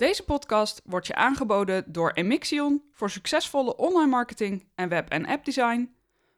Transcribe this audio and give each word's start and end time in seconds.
Deze 0.00 0.24
podcast 0.24 0.80
wordt 0.84 1.06
je 1.06 1.14
aangeboden 1.14 1.84
door 1.86 2.10
Emixion 2.10 2.82
voor 2.92 3.10
succesvolle 3.10 3.76
online 3.76 4.10
marketing 4.10 4.68
en 4.74 4.88
web- 4.88 5.10
en 5.10 5.26
appdesign, 5.26 5.94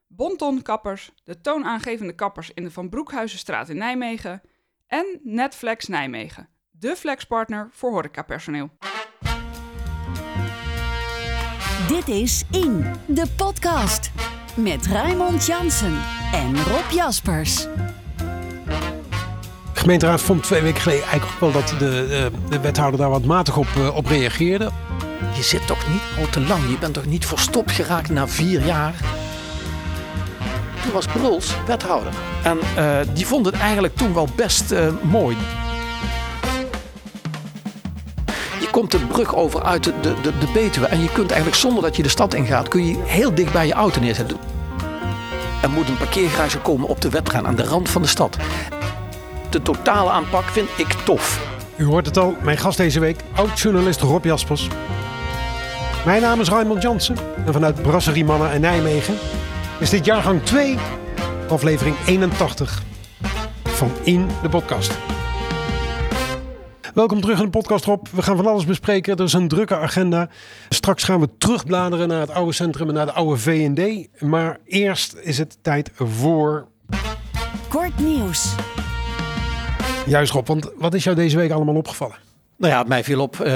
Bonton 0.06 0.62
Kappers, 0.62 1.12
de 1.24 1.40
toonaangevende 1.40 2.14
kappers 2.14 2.50
in 2.54 2.62
de 2.62 2.70
Van 2.70 2.88
Broekhuizenstraat 2.88 3.68
in 3.68 3.76
Nijmegen 3.76 4.42
en 4.86 5.20
Netflex 5.22 5.86
Nijmegen, 5.86 6.48
de 6.70 6.96
flexpartner 6.96 7.68
voor 7.72 7.90
horecapersoneel. 7.90 8.70
Dit 11.88 12.08
is 12.08 12.44
In, 12.50 12.84
de 13.06 13.32
podcast. 13.36 14.10
Met 14.56 14.86
Raymond 14.86 15.46
Jansen 15.46 16.02
en 16.32 16.62
Rob 16.62 16.90
Jaspers. 16.90 17.66
Gemeenteraad 19.82 20.20
vond 20.20 20.42
twee 20.42 20.62
weken 20.62 20.80
geleden 20.80 21.04
eigenlijk 21.04 21.32
ook 21.32 21.52
wel 21.52 21.62
dat 21.62 21.68
de, 21.68 21.76
de, 21.78 22.30
de 22.48 22.60
wethouder 22.60 23.00
daar 23.00 23.10
wat 23.10 23.24
matig 23.24 23.56
op, 23.56 23.66
uh, 23.78 23.96
op 23.96 24.06
reageerde. 24.06 24.70
Je 25.32 25.42
zit 25.42 25.66
toch 25.66 25.88
niet 25.90 26.00
al 26.18 26.30
te 26.30 26.40
lang, 26.40 26.70
je 26.70 26.78
bent 26.78 26.94
toch 26.94 27.06
niet 27.06 27.26
verstopt 27.26 27.70
geraakt 27.70 28.10
na 28.10 28.28
vier 28.28 28.64
jaar? 28.64 28.94
Toen 30.82 30.92
was 30.92 31.06
Bruls 31.06 31.54
wethouder. 31.66 32.12
En 32.42 32.58
uh, 32.78 32.98
die 33.14 33.26
vond 33.26 33.46
het 33.46 33.54
eigenlijk 33.54 33.96
toen 33.96 34.14
wel 34.14 34.28
best 34.36 34.74
mooi. 35.02 35.36
Je 38.60 38.68
komt 38.70 38.90
de 38.90 38.98
brug 38.98 39.34
over 39.34 39.62
uit 39.62 39.84
de, 39.84 39.92
de, 40.00 40.14
de, 40.22 40.50
Betuwe 40.52 40.86
en 40.86 41.00
je 41.00 41.12
kunt 41.12 41.30
eigenlijk 41.30 41.60
zonder 41.60 41.82
dat 41.82 41.96
je 41.96 42.02
de 42.02 42.08
stad 42.08 42.34
ingaat, 42.34 42.68
kun 42.68 42.86
je 42.86 42.96
heel 43.04 43.34
dicht 43.34 43.52
bij 43.52 43.66
je 43.66 43.72
auto 43.72 44.00
neerzetten. 44.00 44.36
Er 45.62 45.70
moet 45.70 45.88
een 45.88 45.96
parkeergarage 45.96 46.58
komen 46.58 46.88
op 46.88 47.00
de 47.00 47.10
wetgaan 47.10 47.46
aan 47.46 47.56
de 47.56 47.64
rand 47.64 47.90
van 47.90 48.02
de 48.02 48.08
stad. 48.08 48.36
De 49.52 49.62
totale 49.62 50.10
aanpak 50.10 50.44
vind 50.44 50.68
ik 50.76 50.92
tof. 50.92 51.46
U 51.76 51.84
hoort 51.84 52.06
het 52.06 52.18
al, 52.18 52.36
mijn 52.42 52.58
gast 52.58 52.76
deze 52.76 53.00
week, 53.00 53.20
oud-journalist 53.34 54.00
Rob 54.00 54.24
Jaspers. 54.24 54.68
Mijn 56.04 56.22
naam 56.22 56.40
is 56.40 56.48
Raymond 56.48 56.82
Jansen 56.82 57.16
en 57.46 57.52
vanuit 57.52 57.82
Brasserie 57.82 58.24
Mannen 58.24 58.50
en 58.50 58.60
Nijmegen 58.60 59.14
is 59.78 59.90
dit 59.90 60.04
jaargang 60.04 60.42
2, 60.42 60.76
aflevering 61.48 61.96
81 62.06 62.82
van 63.62 63.90
In 64.02 64.28
de 64.42 64.48
Podcast. 64.48 64.98
Welkom 66.94 67.20
terug 67.20 67.38
in 67.38 67.44
de 67.44 67.50
podcast, 67.50 67.84
Rob. 67.84 68.06
We 68.12 68.22
gaan 68.22 68.36
van 68.36 68.46
alles 68.46 68.64
bespreken. 68.64 69.16
Er 69.16 69.24
is 69.24 69.32
een 69.32 69.48
drukke 69.48 69.76
agenda. 69.76 70.28
Straks 70.68 71.04
gaan 71.04 71.20
we 71.20 71.28
terugbladeren 71.38 72.08
naar 72.08 72.20
het 72.20 72.30
oude 72.30 72.52
centrum 72.52 72.88
en 72.88 72.94
naar 72.94 73.06
de 73.06 73.12
oude 73.12 73.36
V&D. 73.36 74.08
Maar 74.22 74.58
eerst 74.64 75.14
is 75.14 75.38
het 75.38 75.58
tijd 75.62 75.90
voor... 75.94 76.66
Kort 77.68 77.98
nieuws. 77.98 78.54
Juist 80.06 80.32
Rob, 80.32 80.46
want 80.46 80.70
wat 80.76 80.94
is 80.94 81.04
jou 81.04 81.16
deze 81.16 81.36
week 81.36 81.50
allemaal 81.50 81.74
opgevallen? 81.74 82.16
Nou 82.62 82.74
ja, 82.74 82.82
mij 82.82 83.04
viel 83.04 83.20
op 83.20 83.34
uh, 83.34 83.46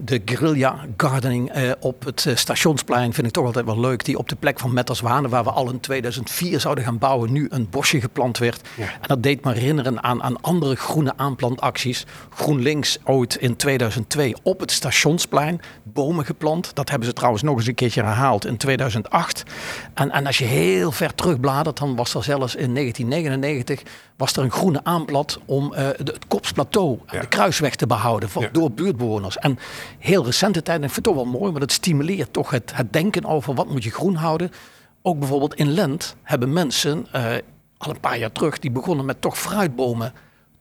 de 0.00 0.22
guerrilla 0.24 0.78
gardening 0.96 1.56
uh, 1.56 1.72
op 1.80 2.04
het 2.04 2.24
uh, 2.24 2.36
stationsplein. 2.36 3.14
Vind 3.14 3.26
ik 3.26 3.32
toch 3.32 3.44
altijd 3.44 3.64
wel 3.64 3.80
leuk. 3.80 4.04
Die 4.04 4.18
op 4.18 4.28
de 4.28 4.36
plek 4.36 4.58
van 4.58 4.72
Metterswanen, 4.72 5.30
waar 5.30 5.44
we 5.44 5.50
al 5.50 5.70
in 5.70 5.80
2004 5.80 6.60
zouden 6.60 6.84
gaan 6.84 6.98
bouwen, 6.98 7.32
nu 7.32 7.46
een 7.50 7.68
bosje 7.70 8.00
geplant 8.00 8.38
werd. 8.38 8.68
Ja. 8.76 8.84
En 8.84 9.06
dat 9.06 9.22
deed 9.22 9.44
me 9.44 9.52
herinneren 9.52 10.02
aan, 10.02 10.22
aan 10.22 10.40
andere 10.40 10.76
groene 10.76 11.12
aanplantacties. 11.16 12.06
GroenLinks 12.34 12.98
ooit 13.04 13.34
in 13.34 13.56
2002 13.56 14.34
op 14.42 14.60
het 14.60 14.70
stationsplein 14.70 15.60
bomen 15.82 16.24
geplant. 16.24 16.74
Dat 16.74 16.90
hebben 16.90 17.08
ze 17.08 17.14
trouwens 17.14 17.42
nog 17.42 17.56
eens 17.56 17.66
een 17.66 17.74
keertje 17.74 18.02
herhaald 18.02 18.46
in 18.46 18.56
2008. 18.56 19.42
En, 19.94 20.10
en 20.10 20.26
als 20.26 20.38
je 20.38 20.44
heel 20.44 20.92
ver 20.92 21.14
terugbladert, 21.14 21.78
dan 21.78 21.96
was 21.96 22.14
er 22.14 22.24
zelfs 22.24 22.54
in 22.54 22.74
1999 22.74 23.82
was 24.16 24.32
er 24.32 24.42
een 24.42 24.50
groene 24.50 24.80
aanplat 24.82 25.38
om 25.44 25.72
het 25.74 26.18
Kopsplateau, 26.28 26.98
ja. 27.10 27.20
de 27.20 27.26
kruisweg 27.26 27.74
te 27.74 27.86
behouden. 27.86 28.28
Voor, 28.28 28.47
ja. 28.52 28.60
door 28.60 28.70
buurtbewoners. 28.72 29.38
En 29.38 29.58
heel 29.98 30.24
recente 30.24 30.62
tijd, 30.62 30.76
ik 30.76 30.90
vind 30.90 31.06
het 31.06 31.14
toch 31.14 31.24
wel 31.24 31.32
mooi, 31.40 31.50
want 31.50 31.62
het 31.62 31.72
stimuleert 31.72 32.32
toch 32.32 32.50
het, 32.50 32.72
het 32.74 32.92
denken 32.92 33.24
over 33.24 33.54
wat 33.54 33.68
moet 33.70 33.84
je 33.84 33.90
groen 33.90 34.14
houden. 34.14 34.50
Ook 35.02 35.18
bijvoorbeeld 35.18 35.54
in 35.54 35.70
Lent 35.70 36.16
hebben 36.22 36.52
mensen 36.52 37.06
uh, 37.14 37.24
al 37.76 37.90
een 37.90 38.00
paar 38.00 38.18
jaar 38.18 38.32
terug, 38.32 38.58
die 38.58 38.70
begonnen 38.70 39.04
met 39.04 39.20
toch 39.20 39.38
fruitbomen 39.38 40.12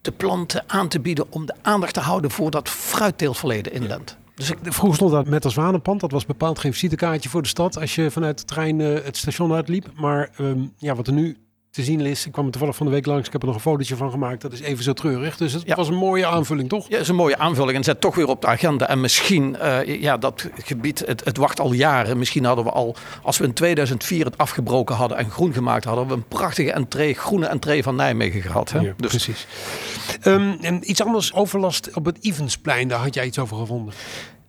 te 0.01 0.11
planten, 0.11 0.63
aan 0.67 0.87
te 0.87 0.99
bieden 0.99 1.25
om 1.29 1.45
de 1.45 1.53
aandacht 1.61 1.93
te 1.93 1.99
houden 1.99 2.31
voor 2.31 2.51
dat 2.51 2.69
fruitteeltverleden 2.69 3.73
in 3.73 3.87
Lent. 3.87 4.17
Dus 4.35 4.49
ik 4.49 4.57
vroeg 4.63 4.95
stond 4.95 5.11
dat 5.11 5.27
met 5.27 5.43
als 5.43 5.53
Zwanenpand. 5.53 5.99
Dat 5.99 6.11
was 6.11 6.25
bepaald 6.25 6.59
geen 6.59 6.73
visitekaartje 6.73 7.29
voor 7.29 7.41
de 7.41 7.47
stad 7.47 7.79
als 7.79 7.95
je 7.95 8.11
vanuit 8.11 8.37
de 8.37 8.45
trein 8.45 8.79
uh, 8.79 9.03
het 9.03 9.17
station 9.17 9.53
uitliep. 9.53 9.89
Maar 9.95 10.29
um, 10.39 10.73
ja, 10.77 10.95
wat 10.95 11.07
er 11.07 11.13
nu 11.13 11.37
te 11.77 11.83
zien 11.83 11.99
is. 11.99 12.25
Ik 12.25 12.31
kwam 12.31 12.45
er 12.45 12.51
toevallig 12.51 12.75
van 12.75 12.85
de 12.85 12.91
week 12.91 13.05
langs. 13.05 13.25
Ik 13.27 13.31
heb 13.31 13.41
er 13.41 13.47
nog 13.47 13.55
een 13.55 13.61
fotootje 13.61 13.95
van 13.95 14.11
gemaakt. 14.11 14.41
Dat 14.41 14.51
is 14.51 14.59
even 14.59 14.83
zo 14.83 14.93
treurig. 14.93 15.37
Dus 15.37 15.53
het 15.53 15.63
ja. 15.65 15.75
was 15.75 15.87
een 15.87 15.95
mooie 15.95 16.25
aanvulling, 16.25 16.69
toch? 16.69 16.85
Ja, 16.87 16.91
het 16.91 17.01
is 17.01 17.07
een 17.07 17.15
mooie 17.15 17.37
aanvulling. 17.37 17.77
En 17.77 17.83
zet 17.83 18.01
toch 18.01 18.15
weer 18.15 18.27
op 18.27 18.41
de 18.41 18.47
agenda. 18.47 18.87
En 18.87 19.01
misschien, 19.01 19.55
uh, 19.61 20.01
ja, 20.01 20.17
dat 20.17 20.49
gebied, 20.63 21.03
het, 21.05 21.25
het, 21.25 21.37
wacht 21.37 21.59
al 21.59 21.73
jaren. 21.73 22.17
Misschien 22.17 22.45
hadden 22.45 22.65
we 22.65 22.71
al, 22.71 22.95
als 23.21 23.37
we 23.37 23.45
in 23.45 23.53
2004 23.53 24.25
het 24.25 24.37
afgebroken 24.37 24.95
hadden 24.95 25.17
en 25.17 25.29
groen 25.29 25.53
gemaakt 25.53 25.83
hadden, 25.83 26.07
we 26.07 26.13
een 26.13 26.27
prachtige 26.27 26.71
entree, 26.71 27.13
groene 27.13 27.45
entree 27.45 27.83
van 27.83 27.95
Nijmegen 27.95 28.41
gehad. 28.41 28.71
Hè? 28.71 28.79
Ja, 28.79 28.93
dus. 28.97 29.09
Precies. 29.09 29.47
Um, 30.23 30.57
en 30.61 30.89
iets 30.89 31.01
anders, 31.01 31.33
overlast 31.33 31.89
op 31.93 32.05
het 32.05 32.17
Evensplein. 32.21 32.87
Daar 32.87 32.99
had 32.99 33.13
jij 33.13 33.25
iets 33.25 33.39
over 33.39 33.57
gevonden. 33.57 33.93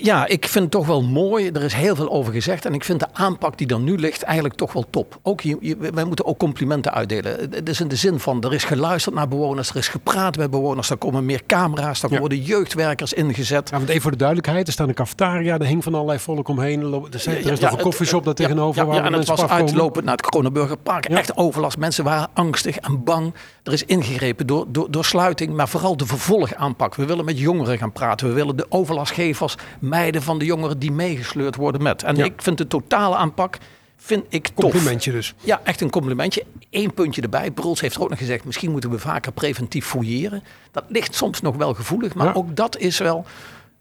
Ja, 0.00 0.26
ik 0.26 0.48
vind 0.48 0.64
het 0.64 0.72
toch 0.72 0.86
wel 0.86 1.02
mooi. 1.02 1.50
Er 1.50 1.62
is 1.62 1.72
heel 1.72 1.96
veel 1.96 2.10
over 2.10 2.32
gezegd. 2.32 2.64
En 2.64 2.74
ik 2.74 2.84
vind 2.84 3.00
de 3.00 3.06
aanpak 3.12 3.58
die 3.58 3.66
er 3.66 3.80
nu 3.80 3.96
ligt 3.96 4.22
eigenlijk 4.22 4.54
toch 4.54 4.72
wel 4.72 4.84
top. 4.90 5.18
Ook 5.22 5.40
je, 5.40 5.76
wij 5.92 6.04
moeten 6.04 6.24
ook 6.24 6.38
complimenten 6.38 6.92
uitdelen. 6.92 7.50
Het 7.50 7.68
is 7.68 7.80
in 7.80 7.88
de 7.88 7.96
zin 7.96 8.20
van, 8.20 8.42
er 8.42 8.54
is 8.54 8.64
geluisterd 8.64 9.14
naar 9.14 9.28
bewoners. 9.28 9.70
Er 9.70 9.76
is 9.76 9.88
gepraat 9.88 10.36
met 10.36 10.50
bewoners. 10.50 10.90
Er 10.90 10.96
komen 10.96 11.24
meer 11.24 11.42
camera's. 11.46 12.02
Er 12.02 12.12
ja. 12.12 12.18
worden 12.18 12.42
jeugdwerkers 12.42 13.12
ingezet. 13.12 13.68
Ja, 13.70 13.76
want 13.76 13.88
even 13.88 14.02
voor 14.02 14.10
de 14.10 14.16
duidelijkheid. 14.16 14.66
Er 14.66 14.72
staat 14.72 14.88
een 14.88 14.94
cafetaria. 14.94 15.58
Er 15.58 15.66
hing 15.66 15.84
van 15.84 15.94
allerlei 15.94 16.18
volk 16.18 16.48
omheen. 16.48 16.82
Er, 17.12 17.20
zijn, 17.20 17.36
er 17.36 17.52
is 17.52 17.60
nog 17.60 17.72
een 17.72 17.78
koffieshop 17.78 18.24
daar 18.24 18.34
tegenover. 18.34 18.86
Ja, 18.86 18.94
ja, 18.94 19.04
en 19.04 19.12
het 19.12 19.28
was 19.28 19.46
uitlopend 19.46 20.04
naar 20.04 20.16
het 20.16 20.26
Kronenburgerpark. 20.26 21.04
Echt 21.04 21.36
overlast. 21.36 21.78
Mensen 21.78 22.04
waren 22.04 22.28
angstig 22.32 22.76
en 22.76 23.04
bang. 23.04 23.34
Er 23.62 23.72
is 23.72 23.84
ingegrepen 23.84 24.46
door, 24.46 24.64
door, 24.68 24.90
door 24.90 25.04
sluiting. 25.04 25.54
Maar 25.54 25.68
vooral 25.68 25.96
de 25.96 26.06
vervolgaanpak. 26.06 26.94
We 26.94 27.04
willen 27.04 27.24
met 27.24 27.38
jongeren 27.38 27.78
gaan 27.78 27.92
praten. 27.92 28.28
We 28.28 28.34
willen 28.34 28.56
de 28.56 28.66
overlastgevers 28.68 29.56
meiden 29.88 30.22
van 30.22 30.38
de 30.38 30.44
jongeren 30.44 30.78
die 30.78 30.92
meegesleurd 30.92 31.56
worden 31.56 31.82
met. 31.82 32.02
En 32.02 32.16
ja. 32.16 32.24
ik 32.24 32.42
vind 32.42 32.58
de 32.58 32.66
totale 32.66 33.16
aanpak 33.16 33.58
vind 33.96 34.24
ik 34.28 34.48
tof. 34.48 34.54
Complimentje 34.54 35.12
dus. 35.12 35.34
Ja, 35.40 35.60
echt 35.64 35.80
een 35.80 35.90
complimentje. 35.90 36.44
Eén 36.70 36.94
puntje 36.94 37.22
erbij. 37.22 37.50
Bruls 37.50 37.80
heeft 37.80 37.94
er 37.94 38.02
ook 38.02 38.08
nog 38.08 38.18
gezegd, 38.18 38.44
misschien 38.44 38.70
moeten 38.70 38.90
we 38.90 38.98
vaker 38.98 39.32
preventief 39.32 39.86
fouilleren. 39.86 40.42
Dat 40.70 40.84
ligt 40.88 41.14
soms 41.14 41.40
nog 41.40 41.56
wel 41.56 41.74
gevoelig, 41.74 42.14
maar 42.14 42.26
ja. 42.26 42.32
ook 42.32 42.56
dat 42.56 42.78
is 42.78 42.98
wel 42.98 43.26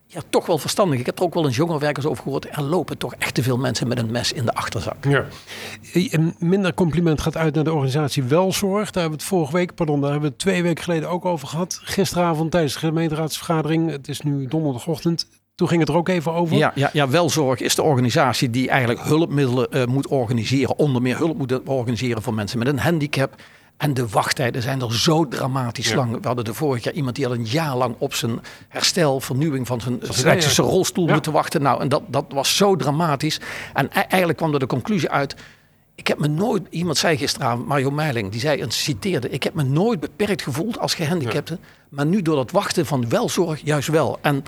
ja, 0.09 0.21
toch 0.29 0.45
wel 0.45 0.57
verstandig. 0.57 0.99
Ik 0.99 1.05
heb 1.05 1.17
er 1.17 1.23
ook 1.23 1.33
wel 1.33 1.45
eens 1.45 1.55
jongerenwerkers 1.55 2.05
over 2.05 2.23
gehoord. 2.23 2.47
Er 2.49 2.61
lopen 2.61 2.97
toch 2.97 3.13
echt 3.17 3.33
te 3.33 3.43
veel 3.43 3.57
mensen 3.57 3.87
met 3.87 3.97
een 3.97 4.11
mes 4.11 4.33
in 4.33 4.45
de 4.45 4.53
achterzak. 4.53 5.05
Ja. 5.05 5.25
Een 5.93 6.35
minder 6.39 6.73
compliment 6.73 7.21
gaat 7.21 7.37
uit 7.37 7.55
naar 7.55 7.63
de 7.63 7.73
organisatie 7.73 8.23
Welzorg. 8.23 8.91
Daar 8.91 9.01
hebben 9.01 9.19
we 9.19 9.25
het 9.25 9.33
vorige 9.33 9.53
week, 9.53 9.75
pardon, 9.75 10.01
daar 10.01 10.11
hebben 10.11 10.29
we 10.29 10.35
het 10.35 10.43
twee 10.43 10.63
weken 10.63 10.83
geleden 10.83 11.09
ook 11.09 11.25
over 11.25 11.47
gehad. 11.47 11.79
Gisteravond 11.83 12.51
tijdens 12.51 12.73
de 12.73 12.79
gemeenteraadsvergadering. 12.79 13.89
Het 13.89 14.07
is 14.07 14.21
nu 14.21 14.47
donderdagochtend. 14.47 15.27
Toen 15.57 15.67
ging 15.67 15.79
het 15.79 15.89
er 15.89 15.95
ook 15.95 16.09
even 16.09 16.33
over. 16.33 16.57
Ja, 16.57 16.71
ja, 16.75 16.89
ja 16.93 17.09
Welzorg 17.09 17.59
is 17.59 17.75
de 17.75 17.81
organisatie 17.81 18.49
die 18.49 18.69
eigenlijk 18.69 19.01
hulpmiddelen 19.01 19.67
uh, 19.71 19.85
moet 19.85 20.07
organiseren. 20.07 20.77
Onder 20.77 21.01
meer 21.01 21.17
hulp 21.17 21.37
moet 21.37 21.63
organiseren 21.63 22.21
voor 22.21 22.33
mensen 22.33 22.59
met 22.59 22.67
een 22.67 22.79
handicap. 22.79 23.35
En 23.77 23.93
de 23.93 24.07
wachttijden 24.07 24.61
zijn 24.61 24.81
er 24.81 24.93
zo 24.93 25.27
dramatisch 25.27 25.89
ja. 25.89 25.95
lang. 25.95 26.21
We 26.21 26.27
hadden 26.27 26.45
de 26.45 26.53
vorig 26.53 26.83
jaar 26.83 26.93
iemand 26.93 27.15
die 27.15 27.27
al 27.27 27.33
een 27.33 27.45
jaar 27.45 27.75
lang 27.75 27.95
op 27.97 28.13
zijn 28.13 28.39
herstel, 28.67 29.19
vernieuwing 29.19 29.67
van 29.67 29.81
zijn 29.81 30.01
elektrische 30.01 30.61
rolstoel 30.61 31.07
ja. 31.07 31.13
moeten 31.13 31.31
wachten. 31.31 31.61
Nou, 31.61 31.81
en 31.81 31.89
dat, 31.89 32.03
dat 32.07 32.25
was 32.29 32.57
zo 32.57 32.75
dramatisch. 32.75 33.39
En 33.73 33.91
eigenlijk 33.91 34.37
kwam 34.37 34.53
er 34.53 34.59
de 34.59 34.67
conclusie 34.67 35.09
uit. 35.09 35.35
Ik 35.95 36.07
heb 36.07 36.19
me 36.19 36.27
nooit, 36.27 36.67
iemand 36.69 36.97
zei 36.97 37.17
gisteravond, 37.17 37.67
Mario 37.67 37.91
Meiling, 37.91 38.31
die 38.31 38.39
zei 38.39 38.61
en 38.61 38.71
citeerde: 38.71 39.29
Ik 39.29 39.43
heb 39.43 39.53
me 39.53 39.63
nooit 39.63 39.99
beperkt 39.99 40.41
gevoeld 40.41 40.79
als 40.79 40.93
gehandicapte. 40.93 41.57
Ja. 41.61 41.67
Maar 41.89 42.05
nu 42.05 42.21
door 42.21 42.35
dat 42.35 42.51
wachten 42.51 42.85
van 42.85 43.09
welzorg, 43.09 43.61
juist 43.63 43.87
wel. 43.87 44.17
En 44.21 44.43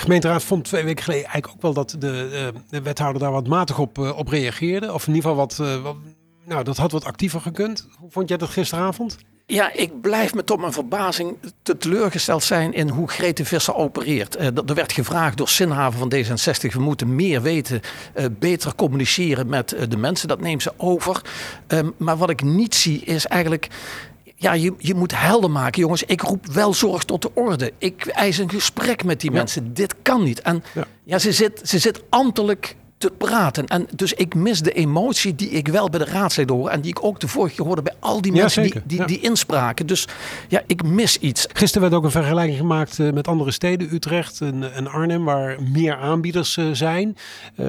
gemeenteraad 0.00 0.44
vond 0.44 0.64
twee 0.64 0.84
weken 0.84 1.04
geleden 1.04 1.24
eigenlijk 1.24 1.54
ook 1.54 1.62
wel 1.62 1.84
dat 1.84 1.96
de, 1.98 2.52
de 2.70 2.82
wethouder 2.82 3.22
daar 3.22 3.32
wat 3.32 3.46
matig 3.46 3.78
op, 3.78 3.98
uh, 3.98 4.18
op 4.18 4.28
reageerde. 4.28 4.92
Of 4.92 5.06
in 5.06 5.14
ieder 5.14 5.30
geval 5.30 5.46
wat, 5.46 5.58
uh, 5.60 5.82
wat, 5.82 5.96
nou, 6.44 6.64
dat 6.64 6.76
had 6.76 6.92
wat 6.92 7.04
actiever 7.04 7.40
gekund. 7.40 7.88
Hoe 7.98 8.10
vond 8.10 8.28
jij 8.28 8.38
dat 8.38 8.48
gisteravond? 8.48 9.16
Ja, 9.46 9.72
ik 9.72 10.00
blijf 10.00 10.34
me 10.34 10.44
tot 10.44 10.60
mijn 10.60 10.72
verbazing 10.72 11.36
te 11.62 11.76
teleurgesteld 11.76 12.42
zijn 12.42 12.72
in 12.72 12.88
hoe 12.88 13.08
Grete 13.08 13.44
Visser 13.44 13.74
opereert. 13.74 14.38
Er 14.38 14.74
werd 14.74 14.92
gevraagd 14.92 15.36
door 15.36 15.48
Sinhaven 15.48 15.98
van 15.98 16.12
D66, 16.14 16.72
we 16.72 16.80
moeten 16.80 17.14
meer 17.14 17.42
weten, 17.42 17.80
beter 18.38 18.74
communiceren 18.74 19.48
met 19.48 19.76
de 19.88 19.96
mensen. 19.96 20.28
Dat 20.28 20.40
neemt 20.40 20.62
ze 20.62 20.72
over. 20.76 21.22
Um, 21.68 21.94
maar 21.96 22.16
wat 22.16 22.30
ik 22.30 22.42
niet 22.42 22.74
zie 22.74 23.00
is 23.04 23.26
eigenlijk 23.26 23.68
ja, 24.40 24.52
je, 24.52 24.74
je 24.78 24.94
moet 24.94 25.18
helder 25.20 25.50
maken, 25.50 25.80
jongens. 25.80 26.02
Ik 26.02 26.20
roep 26.20 26.46
wel 26.46 26.74
zorg 26.74 27.04
tot 27.04 27.22
de 27.22 27.30
orde. 27.34 27.72
Ik 27.78 28.06
eis 28.06 28.38
een 28.38 28.50
gesprek 28.50 29.04
met 29.04 29.20
die 29.20 29.30
ja. 29.30 29.36
mensen. 29.36 29.74
Dit 29.74 29.94
kan 30.02 30.22
niet. 30.22 30.40
En 30.40 30.62
ja, 30.74 30.86
ja 31.04 31.18
ze, 31.18 31.32
zit, 31.32 31.60
ze 31.64 31.78
zit 31.78 32.02
ambtelijk 32.08 32.76
te 32.98 33.10
praten. 33.18 33.66
En 33.66 33.86
dus 33.94 34.12
ik 34.12 34.34
mis 34.34 34.60
de 34.62 34.72
emotie 34.72 35.34
die 35.34 35.50
ik 35.50 35.68
wel 35.68 35.88
bij 35.90 35.98
de 35.98 36.04
raadsleden 36.04 36.56
hoor. 36.56 36.68
En 36.68 36.80
die 36.80 36.90
ik 36.90 37.04
ook 37.04 37.20
de 37.20 37.28
vorige 37.28 37.54
keer 37.54 37.64
hoorde 37.66 37.82
bij 37.82 37.94
al 37.98 38.20
die 38.20 38.32
Ja, 38.34 38.40
mensen 38.40 38.62
die, 38.62 38.74
die, 38.84 38.98
Ja. 38.98 39.04
die 39.06 39.20
inspraken. 39.20 39.86
Dus 39.86 40.08
ja, 40.48 40.62
ik 40.66 40.82
mis 40.82 41.18
iets. 41.18 41.46
Gisteren 41.52 41.82
werd 41.82 41.94
ook 41.94 42.04
een 42.04 42.10
vergelijking 42.22 42.58
gemaakt 42.58 42.98
eh, 42.98 43.10
met 43.12 43.28
andere 43.28 43.50
steden, 43.50 43.94
Utrecht 43.94 44.40
en, 44.40 44.72
en 44.74 44.86
Arnhem, 44.86 45.24
waar 45.24 45.56
meer 45.62 45.96
aanbieders 45.96 46.56
eh, 46.56 46.64
zijn. 46.72 47.16
Eh 47.56 47.66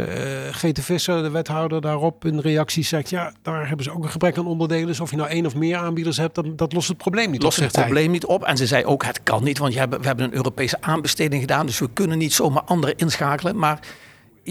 GT 0.51 0.79
Visser, 0.83 1.23
de 1.23 1.29
wethouder 1.29 1.81
daarop, 1.81 2.25
in 2.25 2.39
reactie 2.39 2.83
zegt, 2.83 3.09
ja, 3.09 3.33
daar 3.41 3.67
hebben 3.67 3.85
ze 3.85 3.91
ook 3.91 4.03
een 4.03 4.09
gebrek 4.09 4.37
aan 4.37 4.47
onderdelen. 4.47 4.87
Dus 4.87 4.99
of 4.99 5.09
je 5.09 5.15
nou 5.17 5.29
één 5.29 5.45
of 5.45 5.55
meer 5.55 5.77
aanbieders 5.77 6.17
hebt, 6.17 6.35
dat, 6.35 6.57
dat 6.57 6.73
lost 6.73 6.87
het 6.87 6.97
probleem 6.97 7.31
niet. 7.31 7.43
Lost 7.43 7.57
op, 7.57 7.63
het 7.63 7.73
zegt 7.73 7.85
hij. 7.85 7.93
probleem 7.93 8.11
niet 8.11 8.25
op. 8.25 8.43
En 8.43 8.57
ze 8.57 8.67
zei 8.67 8.85
ook, 8.85 9.03
het 9.05 9.23
kan 9.23 9.43
niet, 9.43 9.57
want 9.57 9.73
je 9.73 9.79
hebben- 9.79 9.99
we 9.99 10.05
hebben 10.07 10.25
een 10.25 10.33
Europese 10.35 10.77
aanbesteding 10.81 11.41
gedaan. 11.41 11.65
Dus 11.65 11.79
we 11.79 11.89
kunnen 11.93 12.17
niet 12.17 12.33
zomaar 12.33 12.63
anderen 12.63 12.95
inschakelen. 12.97 13.57
Maar 13.57 13.79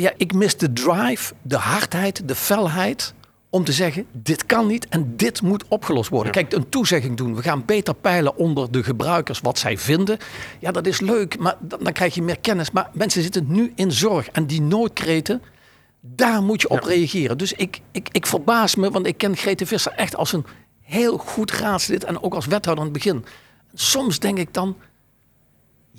ja, 0.00 0.12
ik 0.16 0.34
mis 0.34 0.56
de 0.56 0.72
drive, 0.72 1.34
de 1.42 1.56
hardheid, 1.56 2.28
de 2.28 2.34
felheid 2.34 3.14
om 3.50 3.64
te 3.64 3.72
zeggen, 3.72 4.06
dit 4.12 4.46
kan 4.46 4.66
niet 4.66 4.88
en 4.88 5.16
dit 5.16 5.42
moet 5.42 5.64
opgelost 5.68 6.10
worden. 6.10 6.32
Kijk, 6.32 6.52
een 6.52 6.68
toezegging 6.68 7.16
doen. 7.16 7.34
We 7.34 7.42
gaan 7.42 7.64
beter 7.64 7.94
peilen 7.94 8.36
onder 8.36 8.72
de 8.72 8.82
gebruikers 8.82 9.40
wat 9.40 9.58
zij 9.58 9.78
vinden. 9.78 10.18
Ja, 10.58 10.70
dat 10.70 10.86
is 10.86 11.00
leuk, 11.00 11.38
maar 11.38 11.56
dan, 11.60 11.78
dan 11.82 11.92
krijg 11.92 12.14
je 12.14 12.22
meer 12.22 12.38
kennis. 12.38 12.70
Maar 12.70 12.90
mensen 12.92 13.22
zitten 13.22 13.44
nu 13.48 13.72
in 13.74 13.92
zorg. 13.92 14.28
En 14.28 14.46
die 14.46 14.62
noodkreten, 14.62 15.42
daar 16.00 16.42
moet 16.42 16.60
je 16.60 16.68
op 16.68 16.82
reageren. 16.82 17.38
Dus 17.38 17.52
ik, 17.52 17.80
ik, 17.90 18.08
ik 18.12 18.26
verbaas 18.26 18.74
me, 18.74 18.90
want 18.90 19.06
ik 19.06 19.18
ken 19.18 19.36
Grete 19.36 19.66
Visser 19.66 19.92
echt 19.92 20.16
als 20.16 20.32
een 20.32 20.46
heel 20.80 21.16
goed 21.16 21.50
raadslid. 21.50 22.04
En 22.04 22.22
ook 22.22 22.34
als 22.34 22.46
wethouder 22.46 22.84
aan 22.84 22.90
het 22.90 23.02
begin. 23.02 23.24
Soms 23.74 24.18
denk 24.18 24.38
ik 24.38 24.54
dan, 24.54 24.76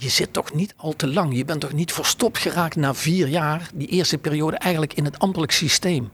je 0.02 0.10
zit 0.10 0.34
toch 0.34 0.54
niet 0.54 0.74
al 0.78 0.96
te 0.96 1.08
lang. 1.08 1.36
Je 1.36 1.46
bent 1.46 1.62
toch 1.62 1.74
niet 1.74 1.92
verstopt 1.92 2.38
geraakt 2.38 2.76
na 2.76 2.94
vier 2.94 3.28
jaar, 3.28 3.70
die 3.74 3.88
eerste 3.88 4.18
periode, 4.18 4.58
eigenlijk 4.58 4.94
in 4.94 5.06
het 5.06 5.20
ambtelijk 5.20 5.52
systeem. 5.52 6.12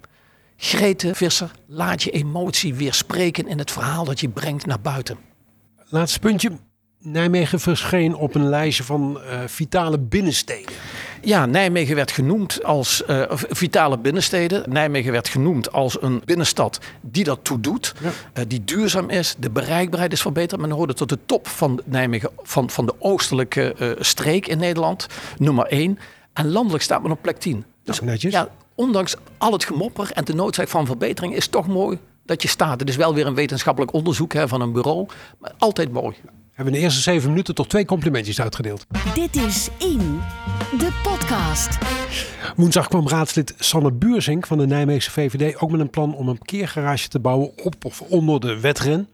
Grete 0.57 1.15
Visser, 1.15 1.51
laat 1.67 2.03
je 2.03 2.11
emotie 2.11 2.73
weer 2.73 2.93
spreken 2.93 3.47
in 3.47 3.57
het 3.57 3.71
verhaal 3.71 4.05
dat 4.05 4.19
je 4.19 4.29
brengt 4.29 4.65
naar 4.65 4.81
buiten. 4.81 5.17
Laatste 5.89 6.19
puntje. 6.19 6.51
Nijmegen 6.99 7.59
verscheen 7.59 8.15
op 8.15 8.35
een 8.35 8.49
lijstje 8.49 8.83
van 8.83 9.21
eh, 9.21 9.39
vitale 9.45 9.99
binnensteden. 9.99 10.73
Ja, 11.21 11.45
Nijmegen 11.45 11.95
werd 11.95 12.11
genoemd 12.11 12.63
als 12.63 13.05
eh, 13.05 13.21
vitale 13.35 13.97
binnensteden. 13.97 14.63
Nijmegen 14.69 15.11
werd 15.11 15.27
genoemd 15.27 15.71
als 15.71 16.01
een 16.01 16.21
binnenstad 16.25 16.79
die 17.01 17.23
dat 17.23 17.39
toe 17.41 17.59
doet. 17.59 17.93
Ja. 18.03 18.09
eh, 18.33 18.43
die 18.47 18.63
duurzaam 18.63 19.09
is. 19.09 19.35
De 19.39 19.49
bereikbaarheid 19.49 20.11
is 20.11 20.21
verbeterd. 20.21 20.61
Men 20.61 20.71
hoorde 20.71 20.93
tot 20.93 21.09
de 21.09 21.19
top 21.25 21.47
van 21.47 21.81
Nijmegen, 21.85 22.29
van, 22.43 22.69
van 22.69 22.85
de 22.85 22.93
oostelijke 22.99 23.73
eh, 23.73 23.89
streek 23.99 24.47
in 24.47 24.57
Nederland. 24.57 25.07
Nummer 25.37 25.65
1. 25.65 25.99
En 26.33 26.51
landelijk 26.51 26.83
staat 26.83 27.01
men 27.01 27.11
op 27.11 27.21
plek 27.21 27.37
10. 27.37 27.65
Dus 27.83 27.99
Nou, 27.99 28.11
netjes. 28.11 28.33
ja, 28.33 28.47
ondanks 28.75 29.15
al 29.37 29.51
het 29.51 29.65
gemopper 29.65 30.11
en 30.11 30.23
de 30.25 30.33
noodzaak 30.33 30.67
van 30.67 30.85
verbetering 30.85 31.35
is 31.35 31.43
het 31.43 31.51
toch 31.51 31.67
mooi 31.67 31.97
dat 32.25 32.41
je 32.41 32.47
staat. 32.47 32.79
Het 32.79 32.89
is 32.89 32.95
wel 32.95 33.13
weer 33.13 33.25
een 33.27 33.35
wetenschappelijk 33.35 33.93
onderzoek 33.93 34.33
hè, 34.33 34.47
van 34.47 34.61
een 34.61 34.71
bureau. 34.71 35.07
Maar 35.39 35.51
altijd 35.57 35.91
mooi. 35.91 36.15
Hebben 36.53 36.73
we 36.73 36.79
in 36.79 36.85
de 36.85 36.89
eerste 36.93 37.01
zeven 37.11 37.29
minuten 37.29 37.55
toch 37.55 37.67
twee 37.67 37.85
complimentjes 37.85 38.41
uitgedeeld. 38.41 38.85
Dit 39.13 39.35
is 39.35 39.69
In, 39.77 40.19
Woensdag 42.55 42.87
kwam 42.87 43.07
raadslid 43.07 43.53
Sanne 43.57 43.91
Buurzink 43.91 44.47
van 44.47 44.57
de 44.57 44.67
Nijmeegse 44.67 45.11
VVD 45.11 45.61
ook 45.61 45.71
met 45.71 45.79
een 45.79 45.89
plan 45.89 46.15
om 46.15 46.27
een 46.27 46.37
parkeergarage 46.37 47.07
te 47.07 47.19
bouwen 47.19 47.51
op 47.63 47.85
of 47.85 48.01
onder 48.01 48.39
de 48.39 48.59
wedren. 48.59 49.09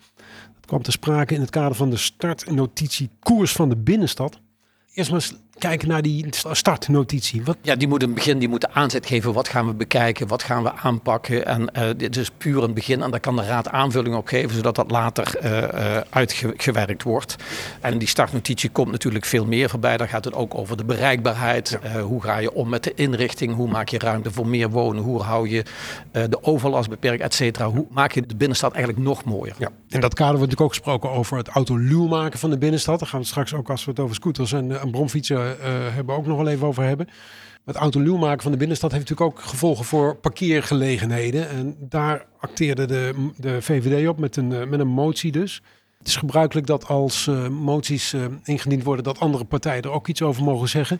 Dat 0.55 0.65
kwam 0.65 0.81
te 0.81 0.91
sprake 0.91 1.33
in 1.33 1.41
het 1.41 1.49
kader 1.49 1.75
van 1.75 1.89
de 1.89 1.97
startnotitie 1.97 3.09
koers 3.19 3.51
van 3.51 3.69
de 3.69 3.75
binnenstad. 3.75 4.39
Eerst 4.93 5.11
maar 5.11 5.19
eens 5.19 5.35
kijken 5.61 5.87
naar 5.87 6.01
die 6.01 6.25
startnotitie. 6.51 7.43
Wat, 7.43 7.57
Ja, 7.61 7.75
die 7.75 7.87
moet 7.87 8.03
een 8.03 8.13
begin, 8.13 8.39
die 8.39 8.49
moet 8.49 8.61
de 8.61 8.73
aanzet 8.73 9.05
geven. 9.05 9.33
Wat 9.33 9.47
gaan 9.47 9.67
we 9.67 9.73
bekijken? 9.73 10.27
Wat 10.27 10.43
gaan 10.43 10.63
we 10.63 10.71
aanpakken? 10.73 11.45
En 11.45 11.73
eh, 11.73 11.89
dit 11.97 12.17
is 12.17 12.31
puur 12.37 12.63
een 12.63 12.73
begin. 12.73 13.01
En 13.01 13.11
daar 13.11 13.19
kan 13.19 13.35
de 13.35 13.43
raad 13.43 13.69
aanvulling 13.69 14.15
op 14.15 14.27
geven, 14.27 14.55
zodat 14.55 14.75
dat 14.75 14.91
later 14.91 15.37
eh, 15.37 15.97
eh, 15.97 16.03
uitgewerkt 16.09 17.03
wordt. 17.03 17.35
En 17.81 17.97
die 17.97 18.07
startnotitie 18.07 18.69
komt 18.69 18.91
natuurlijk 18.91 19.25
veel 19.25 19.45
meer 19.45 19.69
voorbij. 19.69 19.97
Daar 19.97 20.07
gaat 20.07 20.25
het 20.25 20.33
ook 20.33 20.55
over 20.55 20.77
de 20.77 20.85
bereikbaarheid. 20.85 21.79
Hoe 22.01 22.23
ga 22.23 22.37
je 22.37 22.53
om 22.53 22.69
met 22.69 22.83
de 22.83 22.93
inrichting? 22.93 23.55
Hoe 23.55 23.69
maak 23.69 23.89
je 23.89 23.99
ruimte 23.99 24.31
voor 24.31 24.47
meer 24.47 24.69
wonen? 24.69 25.03
Hoe 25.03 25.21
hou 25.21 25.49
je 25.49 25.63
de 26.11 26.43
overlast 26.43 26.89
beperkt, 26.89 27.21
et 27.21 27.33
cetera? 27.33 27.69
Hoe 27.69 27.85
maak 27.89 28.11
je 28.11 28.25
de 28.25 28.35
binnenstad 28.35 28.73
eigenlijk 28.73 29.03
nog 29.03 29.23
mooier? 29.23 29.55
ja. 29.57 29.69
In 29.87 29.99
dat 29.99 30.13
kader 30.13 30.37
wordt 30.37 30.51
natuurlijk 30.51 30.61
ook 30.61 30.83
gesproken 30.83 31.11
over 31.19 31.37
het 31.37 31.47
autoluw 31.47 32.07
maken 32.07 32.39
van 32.39 32.49
de 32.49 32.57
binnenstad. 32.57 32.99
Daar 32.99 33.07
gaan 33.07 33.19
we 33.19 33.25
straks 33.25 33.53
ook 33.53 33.69
als 33.69 33.85
we 33.85 33.91
het 33.91 33.99
over 33.99 34.15
scooters 34.15 34.53
en, 34.53 34.79
en 34.81 34.91
bromfietsen 34.91 35.50
eh, 35.59 35.93
hebben 35.93 36.15
ook 36.15 36.25
nog 36.25 36.37
wel 36.37 36.47
even 36.47 36.67
over 36.67 36.83
hebben. 36.83 37.07
Het 37.65 37.75
autoluw 37.75 38.17
maken 38.17 38.41
van 38.41 38.51
de 38.51 38.57
binnenstad 38.57 38.91
heeft 38.91 39.09
natuurlijk 39.09 39.37
ook 39.37 39.45
gevolgen 39.45 39.85
voor 39.85 40.15
parkeergelegenheden. 40.15 41.49
En 41.49 41.75
daar 41.79 42.25
acteerde 42.39 42.85
de, 42.85 43.29
de 43.37 43.61
VVD 43.61 44.07
op 44.07 44.19
met 44.19 44.35
een, 44.35 44.53
eh, 44.53 44.67
met 44.67 44.79
een 44.79 44.87
motie 44.87 45.31
dus. 45.31 45.61
Het 45.97 46.07
is 46.07 46.15
gebruikelijk 46.15 46.67
dat 46.67 46.87
als 46.87 47.27
eh, 47.27 47.47
moties 47.47 48.13
eh, 48.13 48.25
ingediend 48.43 48.83
worden 48.83 49.03
dat 49.03 49.19
andere 49.19 49.43
partijen 49.43 49.83
er 49.83 49.91
ook 49.91 50.07
iets 50.07 50.21
over 50.21 50.43
mogen 50.43 50.69
zeggen. 50.69 50.99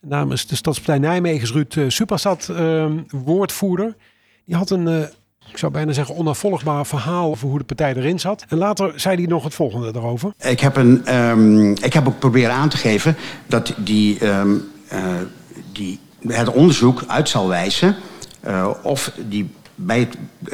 Namens 0.00 0.46
de 0.46 0.56
Stadspartij 0.56 0.98
Nijmegens 0.98 1.52
Ruud 1.52 1.76
eh, 1.76 1.84
Superstad, 1.88 2.48
eh, 2.48 2.92
woordvoerder. 3.10 3.96
Die 4.44 4.56
had 4.56 4.70
een, 4.70 4.88
eh, 4.88 5.08
ik 5.50 5.58
zou 5.58 5.72
bijna 5.72 5.92
zeggen, 5.92 6.16
onafvolgbaar 6.16 6.86
verhaal 6.86 7.30
over 7.30 7.48
hoe 7.48 7.58
de 7.58 7.64
partij 7.64 7.94
erin 7.94 8.20
zat. 8.20 8.44
En 8.48 8.58
later 8.58 8.92
zei 9.00 9.16
hij 9.16 9.26
nog 9.26 9.44
het 9.44 9.54
volgende 9.54 9.92
daarover. 9.92 10.32
Ik 10.38 10.60
heb, 10.60 10.76
een, 10.76 11.06
ehm, 11.06 11.70
ik 11.70 11.92
heb 11.92 12.06
ook 12.06 12.18
proberen 12.18 12.54
aan 12.54 12.68
te 12.68 12.76
geven 12.76 13.16
dat 13.46 13.74
die, 13.76 14.18
ehm, 14.18 14.54
eh, 14.88 15.04
die, 15.72 16.00
het 16.26 16.48
onderzoek 16.48 17.04
uit 17.06 17.28
zal 17.28 17.48
wijzen 17.48 17.96
eh, 18.40 18.70
of 18.82 19.12
die 19.28 19.50
bij, 19.74 20.08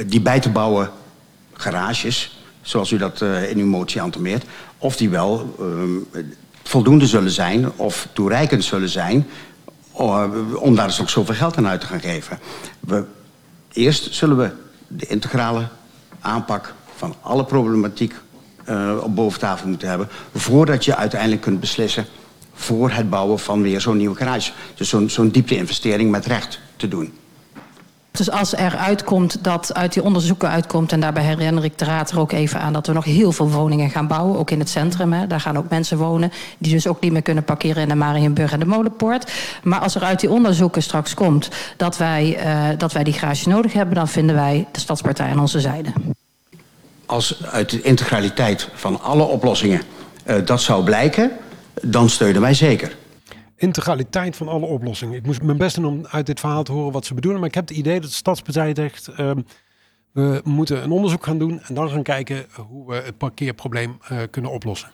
die 0.06 0.20
bij 0.20 0.40
te 0.40 0.50
bouwen 0.50 0.90
garages, 1.52 2.40
zoals 2.60 2.90
u 2.90 2.98
dat 2.98 3.20
eh, 3.20 3.50
in 3.50 3.58
uw 3.58 3.66
motie 3.66 4.00
aantomeert, 4.00 4.44
of 4.78 4.96
die 4.96 5.10
wel 5.10 5.54
ehm, 5.58 6.24
voldoende 6.62 7.06
zullen 7.06 7.30
zijn 7.30 7.72
of 7.76 8.08
toereikend 8.12 8.64
zullen 8.64 8.88
zijn 8.88 9.26
om 10.54 10.74
daar 10.74 10.86
dus 10.86 11.00
ook 11.00 11.08
zoveel 11.08 11.34
geld 11.34 11.56
aan 11.56 11.66
uit 11.66 11.80
te 11.80 11.86
gaan 11.86 12.00
geven. 12.00 12.38
We, 12.80 13.04
eerst 13.72 14.14
zullen 14.14 14.36
we 14.36 14.50
de 14.96 15.06
integrale 15.06 15.68
aanpak 16.20 16.74
van 16.96 17.14
alle 17.20 17.44
problematiek 17.44 18.14
eh, 18.64 18.96
op 19.02 19.14
boven 19.14 19.40
tafel 19.40 19.68
moeten 19.68 19.88
hebben... 19.88 20.08
voordat 20.34 20.84
je 20.84 20.96
uiteindelijk 20.96 21.40
kunt 21.40 21.60
beslissen 21.60 22.06
voor 22.54 22.90
het 22.90 23.10
bouwen 23.10 23.38
van 23.38 23.62
weer 23.62 23.80
zo'n 23.80 23.96
nieuwe 23.96 24.16
garage. 24.16 24.52
Dus 24.74 24.88
zo'n 24.88 25.10
zo'n 25.10 25.28
diepte-investering 25.28 26.10
met 26.10 26.26
recht 26.26 26.60
te 26.76 26.88
doen. 26.88 27.12
Dus 28.12 28.30
als 28.30 28.56
er 28.56 28.76
uitkomt 28.76 29.44
dat 29.44 29.74
uit 29.74 29.92
die 29.92 30.02
onderzoeken 30.02 30.48
uitkomt, 30.48 30.92
en 30.92 31.00
daarbij 31.00 31.22
herinner 31.22 31.64
ik 31.64 31.78
de 31.78 31.84
raad 31.84 32.10
er 32.10 32.18
ook 32.18 32.32
even 32.32 32.60
aan 32.60 32.72
dat 32.72 32.86
we 32.86 32.92
nog 32.92 33.04
heel 33.04 33.32
veel 33.32 33.50
woningen 33.50 33.90
gaan 33.90 34.06
bouwen, 34.06 34.38
ook 34.38 34.50
in 34.50 34.58
het 34.58 34.68
centrum. 34.68 35.12
Hè. 35.12 35.26
Daar 35.26 35.40
gaan 35.40 35.58
ook 35.58 35.68
mensen 35.68 35.98
wonen 35.98 36.32
die 36.58 36.72
dus 36.72 36.86
ook 36.86 37.00
niet 37.00 37.12
meer 37.12 37.22
kunnen 37.22 37.44
parkeren 37.44 37.82
in 37.82 37.88
de 37.88 37.94
Marienburg 37.94 38.52
en 38.52 38.58
de 38.58 38.66
Molenpoort. 38.66 39.32
Maar 39.62 39.80
als 39.80 39.94
er 39.94 40.02
uit 40.02 40.20
die 40.20 40.30
onderzoeken 40.30 40.82
straks 40.82 41.14
komt 41.14 41.48
dat 41.76 41.96
wij, 41.96 42.36
eh, 42.36 42.68
dat 42.78 42.92
wij 42.92 43.04
die 43.04 43.12
garage 43.12 43.48
nodig 43.48 43.72
hebben, 43.72 43.94
dan 43.94 44.08
vinden 44.08 44.34
wij 44.34 44.66
de 44.72 44.80
Stadspartij 44.80 45.30
aan 45.30 45.40
onze 45.40 45.60
zijde. 45.60 45.92
Als 47.06 47.44
uit 47.44 47.70
de 47.70 47.82
integraliteit 47.82 48.68
van 48.74 49.00
alle 49.00 49.22
oplossingen 49.22 49.82
eh, 50.24 50.36
dat 50.44 50.62
zou 50.62 50.84
blijken, 50.84 51.30
dan 51.82 52.08
steunen 52.08 52.40
wij 52.40 52.54
zeker. 52.54 52.96
Integraliteit 53.62 54.36
van 54.36 54.48
alle 54.48 54.66
oplossingen. 54.66 55.16
Ik 55.16 55.26
moest 55.26 55.42
mijn 55.42 55.58
best 55.58 55.74
doen 55.76 55.84
om 55.84 56.06
uit 56.10 56.26
dit 56.26 56.40
verhaal 56.40 56.62
te 56.62 56.72
horen 56.72 56.92
wat 56.92 57.06
ze 57.06 57.14
bedoelen. 57.14 57.40
Maar 57.40 57.48
ik 57.48 57.54
heb 57.54 57.68
het 57.68 57.76
idee 57.76 58.00
dat 58.00 58.10
de 58.10 58.16
Stadspartij 58.16 58.72
zegt... 58.74 59.08
ehm, 59.08 59.40
we 60.12 60.40
moeten 60.44 60.82
een 60.82 60.90
onderzoek 60.90 61.24
gaan 61.24 61.38
doen 61.38 61.60
en 61.62 61.74
dan 61.74 61.90
gaan 61.90 62.02
kijken 62.02 62.46
hoe 62.68 62.86
we 62.86 62.94
het 62.94 63.18
parkeerprobleem 63.18 63.98
eh, 64.08 64.18
kunnen 64.30 64.50
oplossen. 64.50 64.88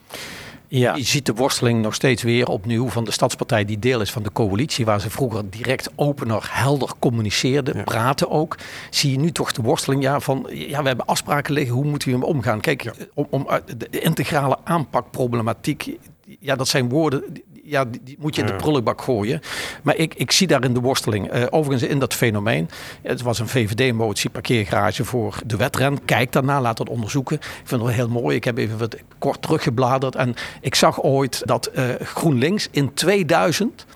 Ja. 0.69 0.95
Je 0.95 1.03
ziet 1.03 1.27
de 1.27 1.35
worsteling 1.35 1.83
nog 1.83 1.95
steeds 1.95 2.23
weer 2.23 2.49
opnieuw 2.49 2.89
van 2.89 3.05
de 3.05 3.11
Stadspartij 3.11 3.65
die 3.65 3.79
deel 3.79 4.01
is 4.01 4.11
van 4.13 4.23
de 4.23 4.33
coalitie, 4.33 4.85
waar 4.85 5.01
ze 5.01 5.11
vroeger 5.11 5.51
direct 5.51 5.91
opener, 5.95 6.49
helder 6.53 6.93
communiceerden, 6.99 7.77
Ja. 7.77 7.83
praten 7.83 8.31
ook. 8.31 8.57
Zie 8.91 9.11
je 9.11 9.19
nu 9.19 9.33
toch 9.33 9.53
de 9.53 9.63
worsteling 9.63 10.03
ja, 10.03 10.21
van, 10.21 10.47
ja, 10.51 10.81
we 10.83 10.89
hebben 10.89 11.07
afspraken 11.07 11.55
liggen, 11.55 11.75
hoe 11.75 11.85
moeten 11.85 12.09
we 12.09 12.15
hem 12.15 12.25
omgaan? 12.25 12.61
Kijk, 12.61 13.09
om, 13.15 13.27
om 13.31 13.49
uit 13.49 13.81
de 13.91 14.01
integrale 14.01 14.59
aanpakproblematiek, 14.65 15.97
ja, 16.41 16.57
dat 16.57 16.69
zijn 16.69 16.89
woorden, 16.89 17.23
ja, 17.69 17.85
die, 17.85 18.01
die 18.05 18.17
moet 18.21 18.35
je 18.35 18.41
in 18.41 18.47
de 18.47 18.57
prullenbak 18.57 19.03
gooien. 19.03 19.41
Maar 19.83 19.97
ik, 19.97 20.15
ik 20.15 20.33
zie 20.33 20.47
daarin 20.47 20.75
de 20.75 20.81
worsteling. 20.81 21.31
Eh, 21.31 21.43
overigens 21.51 21.91
in 21.91 21.99
dat 21.99 22.15
fenomeen, 22.15 22.69
het 23.03 23.23
was 23.23 23.39
een 23.39 23.49
VVD-motie, 23.49 24.31
parkeergarage 24.31 25.05
voor 25.05 25.39
de 25.47 25.57
wedren. 25.57 26.05
Kijk 26.05 26.33
daarna, 26.33 26.61
laat 26.61 26.77
dat 26.77 26.89
onderzoeken. 26.89 27.37
Ik 27.37 27.43
vind 27.43 27.71
het 27.71 27.81
wel 27.81 27.89
heel 27.89 28.09
mooi. 28.09 28.37
Ik 28.37 28.45
heb 28.45 28.59
even 28.59 28.79
wat 28.79 28.97
kort 29.19 29.43
teruggebladerd 29.43 30.15
en 30.15 30.35
ik 30.61 30.75
zag 30.75 31.03
ooit 31.03 31.43
dat 31.45 31.67
eh, 31.67 31.85
GroenLinks 32.03 32.69
in 32.71 32.95
2000 32.95 33.87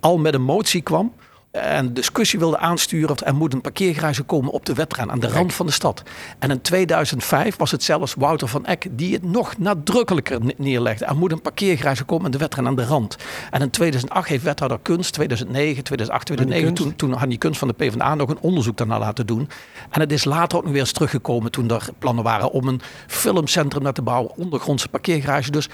al 0.00 0.18
met 0.18 0.34
een 0.34 0.42
motie 0.42 0.82
kwam 0.82 1.12
een 1.58 1.94
discussie 1.94 2.38
wilde 2.38 2.58
aansturen. 2.58 3.16
Er 3.16 3.34
moet 3.34 3.52
een 3.52 3.60
parkeergarage 3.60 4.22
komen 4.22 4.50
op 4.50 4.66
de 4.66 4.74
wedren 4.74 5.10
aan 5.10 5.20
de 5.20 5.28
rand 5.28 5.54
van 5.54 5.66
de 5.66 5.72
stad. 5.72 6.02
En 6.38 6.50
in 6.50 6.60
2005 6.60 7.56
was 7.56 7.70
het 7.70 7.82
zelfs 7.82 8.14
Wouter 8.14 8.48
van 8.48 8.66
Eck 8.66 8.86
die 8.90 9.12
het 9.12 9.22
nog 9.22 9.58
nadrukkelijker 9.58 10.40
neerlegde. 10.56 11.04
Er 11.04 11.16
moet 11.16 11.32
een 11.32 11.42
parkeergarage 11.42 12.04
komen 12.04 12.24
aan 12.24 12.30
de 12.30 12.38
wedren 12.38 12.66
aan 12.66 12.76
de 12.76 12.84
rand. 12.84 13.16
En 13.50 13.60
in 13.60 13.70
2008 13.70 14.28
heeft 14.28 14.44
wethouder 14.44 14.78
Kunst, 14.82 15.12
2009, 15.12 15.84
2008, 15.84 16.26
2009, 16.26 16.74
toen, 16.74 16.96
toen 16.96 17.12
had 17.12 17.28
die 17.28 17.38
Kunst 17.38 17.58
van 17.58 17.68
de 17.68 17.74
PvdA 17.74 18.14
nog 18.14 18.28
een 18.28 18.40
onderzoek 18.40 18.76
daarna 18.76 18.98
laten 18.98 19.26
doen. 19.26 19.48
En 19.90 20.00
het 20.00 20.12
is 20.12 20.24
later 20.24 20.58
ook 20.58 20.64
nog 20.64 20.72
weer 20.72 20.80
eens 20.80 20.92
teruggekomen 20.92 21.50
toen 21.50 21.70
er 21.70 21.88
plannen 21.98 22.24
waren 22.24 22.50
om 22.50 22.68
een 22.68 22.80
filmcentrum 23.06 23.92
te 23.92 24.02
bouwen, 24.02 24.36
ondergrondse 24.36 24.88
parkeergarage. 24.88 25.50
Dus 25.50 25.68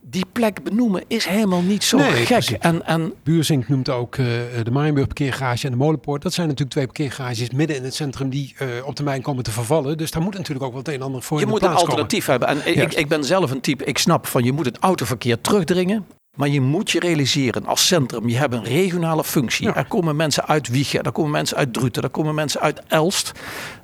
die 0.00 0.24
plek 0.32 0.62
benoemen 0.62 1.04
is 1.06 1.24
helemaal 1.24 1.62
niet 1.62 1.84
zo 1.84 1.98
gek. 1.98 2.50
En, 2.50 2.86
en 2.86 3.12
Buurzink 3.22 3.68
noemt 3.68 3.88
ook 3.88 4.16
uh, 4.16 4.26
de 4.62 4.70
Maaienburg 4.70 5.06
parkeergarage 5.06 5.64
en 5.64 5.72
de 5.72 5.78
Molenpoort. 5.78 6.22
Dat 6.22 6.32
zijn 6.32 6.46
natuurlijk 6.46 6.72
twee 6.72 6.86
parkeergarages 6.86 7.50
midden 7.50 7.76
in 7.76 7.84
het 7.84 7.94
centrum 7.94 8.28
die 8.28 8.54
uh, 8.62 8.68
op 8.84 8.94
termijn 8.94 9.22
komen 9.22 9.44
te 9.44 9.50
vervallen. 9.50 9.98
Dus 9.98 10.10
daar 10.10 10.22
moet 10.22 10.34
natuurlijk 10.36 10.64
ook 10.66 10.74
wat 10.74 10.88
een 10.88 10.94
en 10.94 11.02
ander 11.02 11.22
voor 11.22 11.40
Je 11.40 11.46
moet 11.46 11.62
een 11.62 11.74
alternatief 11.74 12.26
hebben. 12.26 12.48
En 12.48 12.80
ik, 12.80 12.94
ik 12.94 13.08
ben 13.08 13.24
zelf 13.24 13.50
een 13.50 13.60
type, 13.60 13.84
ik 13.84 13.98
snap 13.98 14.26
van 14.26 14.44
je 14.44 14.52
moet 14.52 14.66
het 14.66 14.78
autoverkeer 14.78 15.40
terugdringen. 15.40 16.06
Maar 16.36 16.48
je 16.48 16.60
moet 16.60 16.90
je 16.90 17.00
realiseren 17.00 17.66
als 17.66 17.86
centrum, 17.86 18.28
je 18.28 18.36
hebt 18.36 18.54
een 18.54 18.64
regionale 18.64 19.24
functie. 19.24 19.72
Er 19.72 19.84
komen 19.84 20.16
mensen 20.16 20.46
uit 20.46 20.68
Wiegen, 20.68 21.02
er 21.02 21.12
komen 21.12 21.30
mensen 21.30 21.56
uit 21.56 21.72
Druten, 21.72 22.02
er 22.02 22.08
komen 22.08 22.34
mensen 22.34 22.60
uit 22.60 22.82
Elst. 22.88 23.32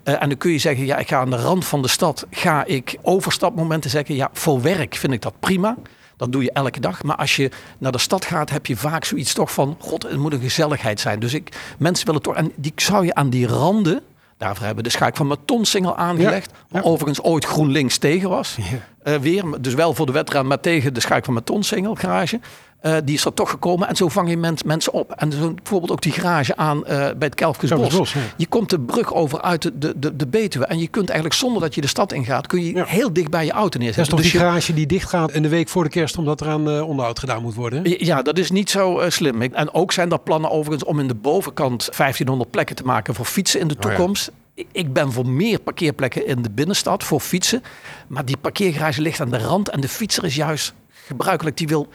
Uh, 0.04 0.22
en 0.22 0.28
dan 0.28 0.38
kun 0.38 0.50
je 0.50 0.58
zeggen, 0.58 0.86
ja, 0.86 0.96
ik 0.96 1.08
ga 1.08 1.18
aan 1.18 1.30
de 1.30 1.36
rand 1.36 1.64
van 1.64 1.82
de 1.82 1.88
stad, 1.88 2.26
ga 2.30 2.64
ik 2.64 2.96
overstapmomenten 3.02 3.90
zeggen. 3.90 4.14
Ja, 4.14 4.30
voor 4.32 4.62
werk 4.62 4.94
vind 4.94 5.12
ik 5.12 5.22
dat 5.22 5.40
prima. 5.40 5.76
Dat 6.16 6.32
doe 6.32 6.42
je 6.42 6.52
elke 6.52 6.80
dag. 6.80 7.02
Maar 7.02 7.16
als 7.16 7.36
je 7.36 7.50
naar 7.78 7.92
de 7.92 7.98
stad 7.98 8.24
gaat, 8.24 8.50
heb 8.50 8.66
je 8.66 8.76
vaak 8.76 9.04
zoiets 9.04 9.34
toch 9.34 9.52
van... 9.52 9.76
God, 9.78 10.02
het 10.02 10.16
moet 10.16 10.32
een 10.32 10.40
gezelligheid 10.40 11.00
zijn. 11.00 11.20
Dus 11.20 11.34
ik, 11.34 11.74
mensen 11.78 12.06
willen 12.06 12.22
toch... 12.22 12.34
En 12.34 12.52
die 12.56 12.72
zou 12.76 13.04
je 13.04 13.14
aan 13.14 13.30
die 13.30 13.46
randen... 13.46 14.02
Daarvoor 14.38 14.66
hebben 14.66 14.84
we 14.84 14.90
de 14.90 14.96
schaak 14.96 15.16
van 15.16 15.26
Matonsingel 15.26 15.96
aangelegd. 15.96 16.52
Ja, 16.68 16.80
Overigens 16.80 17.22
ooit 17.22 17.44
GroenLinks 17.44 17.98
tegen 17.98 18.28
was. 18.28 18.56
Ja. 18.56 19.12
Uh, 19.12 19.18
weer, 19.20 19.44
dus 19.60 19.74
wel 19.74 19.94
voor 19.94 20.06
de 20.06 20.12
wedstrijd, 20.12 20.44
maar 20.44 20.60
tegen 20.60 20.94
de 20.94 21.00
schaak 21.00 21.24
van 21.24 21.34
Matonsingel 21.34 21.94
garage. 21.94 22.40
Uh, 22.86 22.96
die 23.04 23.14
is 23.14 23.24
er 23.24 23.34
toch 23.34 23.50
gekomen. 23.50 23.88
En 23.88 23.96
zo 23.96 24.08
vang 24.08 24.28
je 24.28 24.36
mensen 24.64 24.92
op. 24.92 25.12
En 25.12 25.32
zo 25.32 25.54
bijvoorbeeld 25.54 25.92
ook 25.92 26.02
die 26.02 26.12
garage 26.12 26.56
aan 26.56 26.78
uh, 26.78 26.84
bij 26.86 27.14
het 27.18 27.34
Kelfkesbos. 27.34 28.12
Ja. 28.12 28.20
Je 28.36 28.46
komt 28.46 28.70
de 28.70 28.80
brug 28.80 29.14
over 29.14 29.42
uit 29.42 29.62
de, 29.62 29.78
de, 29.78 29.98
de, 29.98 30.16
de 30.16 30.26
Betuwe. 30.26 30.66
En 30.66 30.78
je 30.78 30.88
kunt 30.88 31.08
eigenlijk 31.08 31.38
zonder 31.38 31.62
dat 31.62 31.74
je 31.74 31.80
de 31.80 31.86
stad 31.86 32.12
ingaat... 32.12 32.46
kun 32.46 32.64
je 32.64 32.74
ja. 32.74 32.84
heel 32.84 33.12
dicht 33.12 33.30
bij 33.30 33.44
je 33.44 33.50
auto 33.50 33.78
neerzetten. 33.78 34.16
Dat 34.16 34.20
is 34.20 34.24
toch 34.24 34.32
dus 34.32 34.40
die 34.40 34.40
garage 34.40 34.74
die 34.74 34.86
dicht 34.86 35.08
gaat 35.08 35.32
in 35.32 35.42
de 35.42 35.48
week 35.48 35.68
voor 35.68 35.84
de 35.84 35.90
kerst... 35.90 36.18
omdat 36.18 36.40
er 36.40 36.48
aan 36.48 36.68
uh, 36.68 36.88
onderhoud 36.88 37.18
gedaan 37.18 37.42
moet 37.42 37.54
worden? 37.54 38.04
Ja, 38.04 38.22
dat 38.22 38.38
is 38.38 38.50
niet 38.50 38.70
zo 38.70 39.02
slim. 39.08 39.42
En 39.42 39.74
ook 39.74 39.92
zijn 39.92 40.10
er 40.10 40.18
plannen 40.18 40.50
overigens 40.50 40.84
om 40.84 41.00
in 41.00 41.08
de 41.08 41.14
bovenkant... 41.14 41.88
1500 41.96 42.50
plekken 42.50 42.76
te 42.76 42.84
maken 42.84 43.14
voor 43.14 43.24
fietsen 43.24 43.60
in 43.60 43.68
de 43.68 43.76
toekomst. 43.76 44.28
Oh 44.28 44.34
ik 44.72 44.92
ben 44.92 45.12
voor 45.12 45.28
meer 45.28 45.60
parkeerplekken 45.60 46.26
in 46.26 46.42
de 46.42 46.50
binnenstad 46.50 47.04
voor 47.04 47.20
fietsen. 47.20 47.62
Maar 48.06 48.24
die 48.24 48.36
parkeergarage 48.36 49.02
ligt 49.02 49.20
aan 49.20 49.30
de 49.30 49.38
rand. 49.38 49.68
En 49.68 49.80
de 49.80 49.88
fietser 49.88 50.24
is 50.24 50.34
juist 50.34 50.74
gebruikelijk. 51.06 51.56
Die 51.56 51.68
wil 51.68 51.88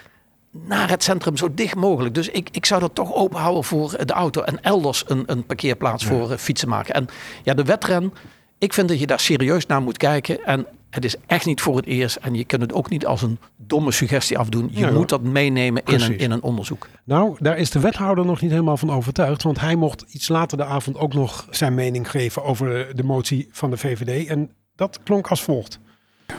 naar 0.51 0.89
het 0.89 1.03
centrum 1.03 1.37
zo 1.37 1.53
dicht 1.53 1.75
mogelijk. 1.75 2.15
Dus 2.15 2.29
ik, 2.29 2.49
ik 2.51 2.65
zou 2.65 2.81
dat 2.81 2.95
toch 2.95 3.13
open 3.13 3.39
houden 3.39 3.63
voor 3.63 4.05
de 4.05 4.13
auto. 4.13 4.41
En 4.41 4.63
elders 4.63 5.03
een, 5.07 5.23
een 5.25 5.45
parkeerplaats 5.45 6.05
voor 6.05 6.31
uh, 6.31 6.37
fietsen 6.37 6.69
maken. 6.69 6.93
En 6.93 7.07
ja, 7.43 7.53
de 7.53 7.63
wedren. 7.63 8.13
Ik 8.57 8.73
vind 8.73 8.87
dat 8.87 8.99
je 8.99 9.07
daar 9.07 9.19
serieus 9.19 9.65
naar 9.65 9.81
moet 9.81 9.97
kijken. 9.97 10.45
En 10.45 10.65
het 10.89 11.05
is 11.05 11.15
echt 11.27 11.45
niet 11.45 11.61
voor 11.61 11.75
het 11.75 11.85
eerst. 11.85 12.15
En 12.15 12.35
je 12.35 12.43
kunt 12.43 12.61
het 12.61 12.73
ook 12.73 12.89
niet 12.89 13.05
als 13.05 13.21
een 13.21 13.39
domme 13.57 13.91
suggestie 13.91 14.37
afdoen. 14.37 14.69
Je 14.71 14.79
ja, 14.79 14.91
moet 14.91 15.09
dat 15.09 15.21
meenemen 15.21 15.83
in 15.85 16.01
een, 16.01 16.17
in 16.17 16.31
een 16.31 16.43
onderzoek. 16.43 16.87
Nou, 17.03 17.35
daar 17.39 17.57
is 17.57 17.69
de 17.69 17.79
wethouder 17.79 18.25
nog 18.25 18.41
niet 18.41 18.51
helemaal 18.51 18.77
van 18.77 18.91
overtuigd. 18.91 19.43
Want 19.43 19.59
hij 19.59 19.75
mocht 19.75 20.05
iets 20.07 20.27
later 20.27 20.57
de 20.57 20.65
avond 20.65 20.97
ook 20.97 21.13
nog 21.13 21.47
zijn 21.49 21.73
mening 21.73 22.11
geven 22.11 22.43
over 22.43 22.95
de 22.95 23.03
motie 23.03 23.47
van 23.51 23.69
de 23.69 23.77
VVD. 23.77 24.27
En 24.27 24.51
dat 24.75 24.99
klonk 25.03 25.27
als 25.27 25.43
volgt. 25.43 25.79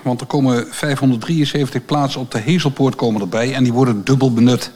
Want 0.03 0.21
er 0.21 0.27
komen 0.27 0.67
573 0.71 1.85
plaatsen 1.85 2.21
op 2.21 2.31
de 2.31 2.39
Hezelpoort 2.39 2.95
komen 2.95 3.21
erbij 3.21 3.55
en 3.55 3.63
die 3.63 3.73
worden 3.73 4.05
dubbel 4.05 4.33
benut. 4.33 4.71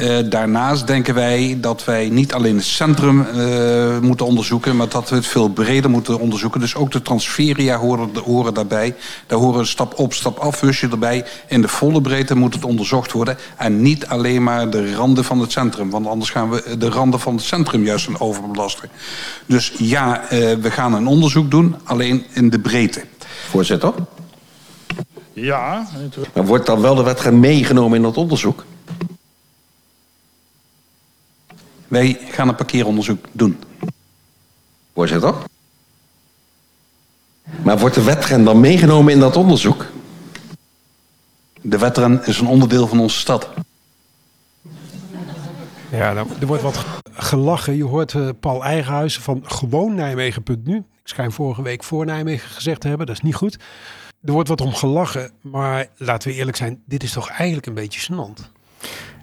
Uh, 0.00 0.18
daarnaast 0.30 0.86
denken 0.86 1.14
wij 1.14 1.58
dat 1.60 1.84
wij 1.84 2.08
niet 2.08 2.34
alleen 2.34 2.56
het 2.56 2.64
centrum 2.64 3.26
uh, 3.34 3.98
moeten 3.98 4.26
onderzoeken... 4.26 4.76
maar 4.76 4.88
dat 4.88 5.08
we 5.08 5.16
het 5.16 5.26
veel 5.26 5.48
breder 5.48 5.90
moeten 5.90 6.18
onderzoeken. 6.18 6.60
Dus 6.60 6.74
ook 6.74 6.90
de 6.90 7.02
transferia 7.02 7.76
horen, 8.24 8.54
daarbij. 8.54 8.94
Daar 9.26 9.38
horen 9.38 9.66
stap 9.66 9.98
op, 9.98 10.12
stap 10.12 10.38
af 10.38 10.60
husje 10.60 10.88
erbij. 10.88 11.24
In 11.48 11.60
de 11.60 11.68
volle 11.68 12.00
breedte 12.00 12.34
moet 12.34 12.54
het 12.54 12.64
onderzocht 12.64 13.12
worden. 13.12 13.36
En 13.56 13.82
niet 13.82 14.06
alleen 14.06 14.42
maar 14.42 14.70
de 14.70 14.94
randen 14.94 15.24
van 15.24 15.40
het 15.40 15.52
centrum. 15.52 15.90
Want 15.90 16.06
anders 16.06 16.30
gaan 16.30 16.50
we 16.50 16.76
de 16.78 16.88
randen 16.88 17.20
van 17.20 17.34
het 17.34 17.44
centrum 17.44 17.84
juist 17.84 18.06
een 18.06 18.20
overbelasten. 18.20 18.88
Dus 19.46 19.72
ja, 19.78 20.22
uh, 20.22 20.28
we 20.60 20.70
gaan 20.70 20.94
een 20.94 21.06
onderzoek 21.06 21.50
doen, 21.50 21.76
alleen 21.84 22.24
in 22.32 22.50
de 22.50 22.58
breedte. 22.58 23.02
Voorzitter? 23.48 23.92
Ja. 25.32 25.86
Maar 26.34 26.46
wordt 26.46 26.66
dan 26.66 26.80
wel 26.80 26.94
de 26.94 27.02
wet 27.02 27.30
meegenomen 27.30 27.96
in 27.96 28.02
dat 28.02 28.16
onderzoek? 28.16 28.64
Wij 31.88 32.18
gaan 32.30 32.48
een 32.48 32.54
parkeeronderzoek 32.54 33.24
doen. 33.32 33.58
Voorzitter? 34.94 35.34
Maar 37.62 37.78
wordt 37.78 37.94
de 37.94 38.02
wetren 38.02 38.44
dan 38.44 38.60
meegenomen 38.60 39.12
in 39.12 39.20
dat 39.20 39.36
onderzoek? 39.36 39.86
De 41.60 41.78
wetren 41.78 42.26
is 42.26 42.38
een 42.38 42.46
onderdeel 42.46 42.86
van 42.86 43.00
onze 43.00 43.18
stad. 43.18 43.48
Ja, 45.90 46.12
nou, 46.12 46.28
er 46.40 46.46
wordt 46.46 46.62
wat 46.62 46.84
gelachen. 47.12 47.76
Je 47.76 47.84
hoort 47.84 48.12
uh, 48.12 48.28
Paul 48.40 48.64
Eigenhuizen 48.64 49.22
van 49.22 49.42
gewoon 49.44 49.94
Nijmegen.nu. 49.94 50.76
Ik 50.76 50.84
schijn 51.04 51.32
vorige 51.32 51.62
week 51.62 51.84
voor 51.84 52.04
Nijmegen 52.04 52.48
gezegd 52.48 52.80
te 52.80 52.88
hebben. 52.88 53.06
Dat 53.06 53.16
is 53.16 53.22
niet 53.22 53.34
goed. 53.34 53.58
Er 54.24 54.32
wordt 54.32 54.48
wat 54.48 54.60
om 54.60 54.74
gelachen. 54.74 55.30
Maar 55.40 55.86
laten 55.96 56.28
we 56.28 56.34
eerlijk 56.34 56.56
zijn. 56.56 56.82
Dit 56.86 57.02
is 57.02 57.12
toch 57.12 57.28
eigenlijk 57.28 57.66
een 57.66 57.74
beetje 57.74 58.00
gênant. 58.00 58.50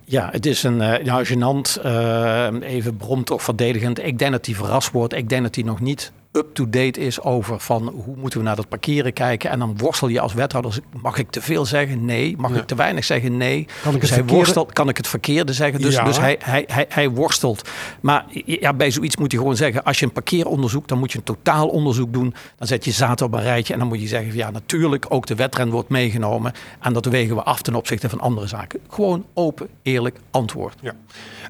Ja, 0.04 0.30
het 0.32 0.46
is 0.46 0.64
een 0.64 0.82
uh, 0.82 0.98
nou, 0.98 1.26
gênant, 1.26 1.86
uh, 1.86 2.48
even 2.62 2.98
bromt 2.98 3.32
of 3.32 3.44
verdedigend. 3.44 4.04
Ik 4.04 4.20
denk 4.20 4.32
dat 4.32 4.46
hij 4.46 4.56
verrast 4.56 4.92
wordt. 4.92 5.14
Ik 5.14 5.30
denk 5.30 5.44
dat 5.44 5.56
hij 5.56 5.64
nog 5.64 5.80
niet 5.80 6.12
up-to-date 6.32 7.00
is 7.00 7.22
over 7.22 7.60
van 7.60 7.88
hoe 7.88 8.16
moeten 8.16 8.40
we 8.40 8.46
naar 8.46 8.56
dat 8.56 8.70
parkeren 8.70 9.14
kijken. 9.14 9.50
En 9.50 9.60
dan 9.60 9.78
worstel 9.78 10.08
je 10.08 10.20
als 10.20 10.34
wethouder. 10.34 10.80
Mag 11.02 11.18
ik 11.18 11.30
te 11.30 11.42
veel 11.42 11.66
zeggen? 11.66 12.06
Nee. 12.06 12.36
Mag 12.38 12.52
ja. 12.52 12.58
ik 12.58 12.68
te 12.68 12.76
weinig 12.76 13.04
zeggen? 13.04 13.38
Nee. 13.38 13.68
Kan 13.84 13.96
ik 13.96 14.02
dus 14.02 14.10
het, 14.10 14.30
worstelt, 14.30 14.74
kan 14.74 14.90
ik 14.90 14.98
het 14.98 15.08
verkeerde 15.08 15.54
zeggen? 15.54 15.82
Dus, 15.82 15.96
Ja. 15.96 16.04
dus 16.04 16.20
hij, 16.20 16.40
hij, 16.44 16.64
hij, 16.68 16.86
hij 16.90 17.10
worstelt. 17.10 17.70
Maar 18.00 18.26
ja, 18.46 18.74
bij 18.74 18.92
zoiets 18.92 19.18
moet 19.18 19.32
je 19.32 19.38
gewoon 19.38 19.56
zeggen: 19.56 19.84
als 19.84 20.00
je 20.00 20.06
een 20.06 20.12
parkeeronderzoek, 20.12 20.88
dan 20.88 21.00
moet 21.00 21.12
je 21.12 21.18
een 21.18 21.24
totaalonderzoek 21.24 22.14
doen. 22.14 22.34
Dan 22.56 22.68
zet 22.68 22.86
je 22.86 22.92
zaad 22.92 23.22
op 23.22 23.34
een 23.34 23.42
rijtje 23.42 23.74
en 23.74 23.80
dan 23.80 23.88
moet 23.88 24.02
je 24.02 24.08
zeggen: 24.08 24.36
ja, 24.36 24.50
natuurlijk, 24.52 25.06
ook 25.10 25.26
de 25.26 25.36
wetren 25.36 25.70
wordt 25.70 25.90
meegenomen. 25.90 26.54
En 26.80 26.94
dat 26.94 27.06
wegen 27.06 27.36
we 27.36 27.44
af 27.44 27.62
ten 27.62 27.76
opzichte 27.76 28.10
van 28.10 28.20
andere 28.20 28.48
zaken. 28.48 28.80
Gewoon 28.90 29.26
open, 29.34 29.68
eerlijk 29.82 30.18
antwoord. 30.32 30.76
Ja. 30.82 30.94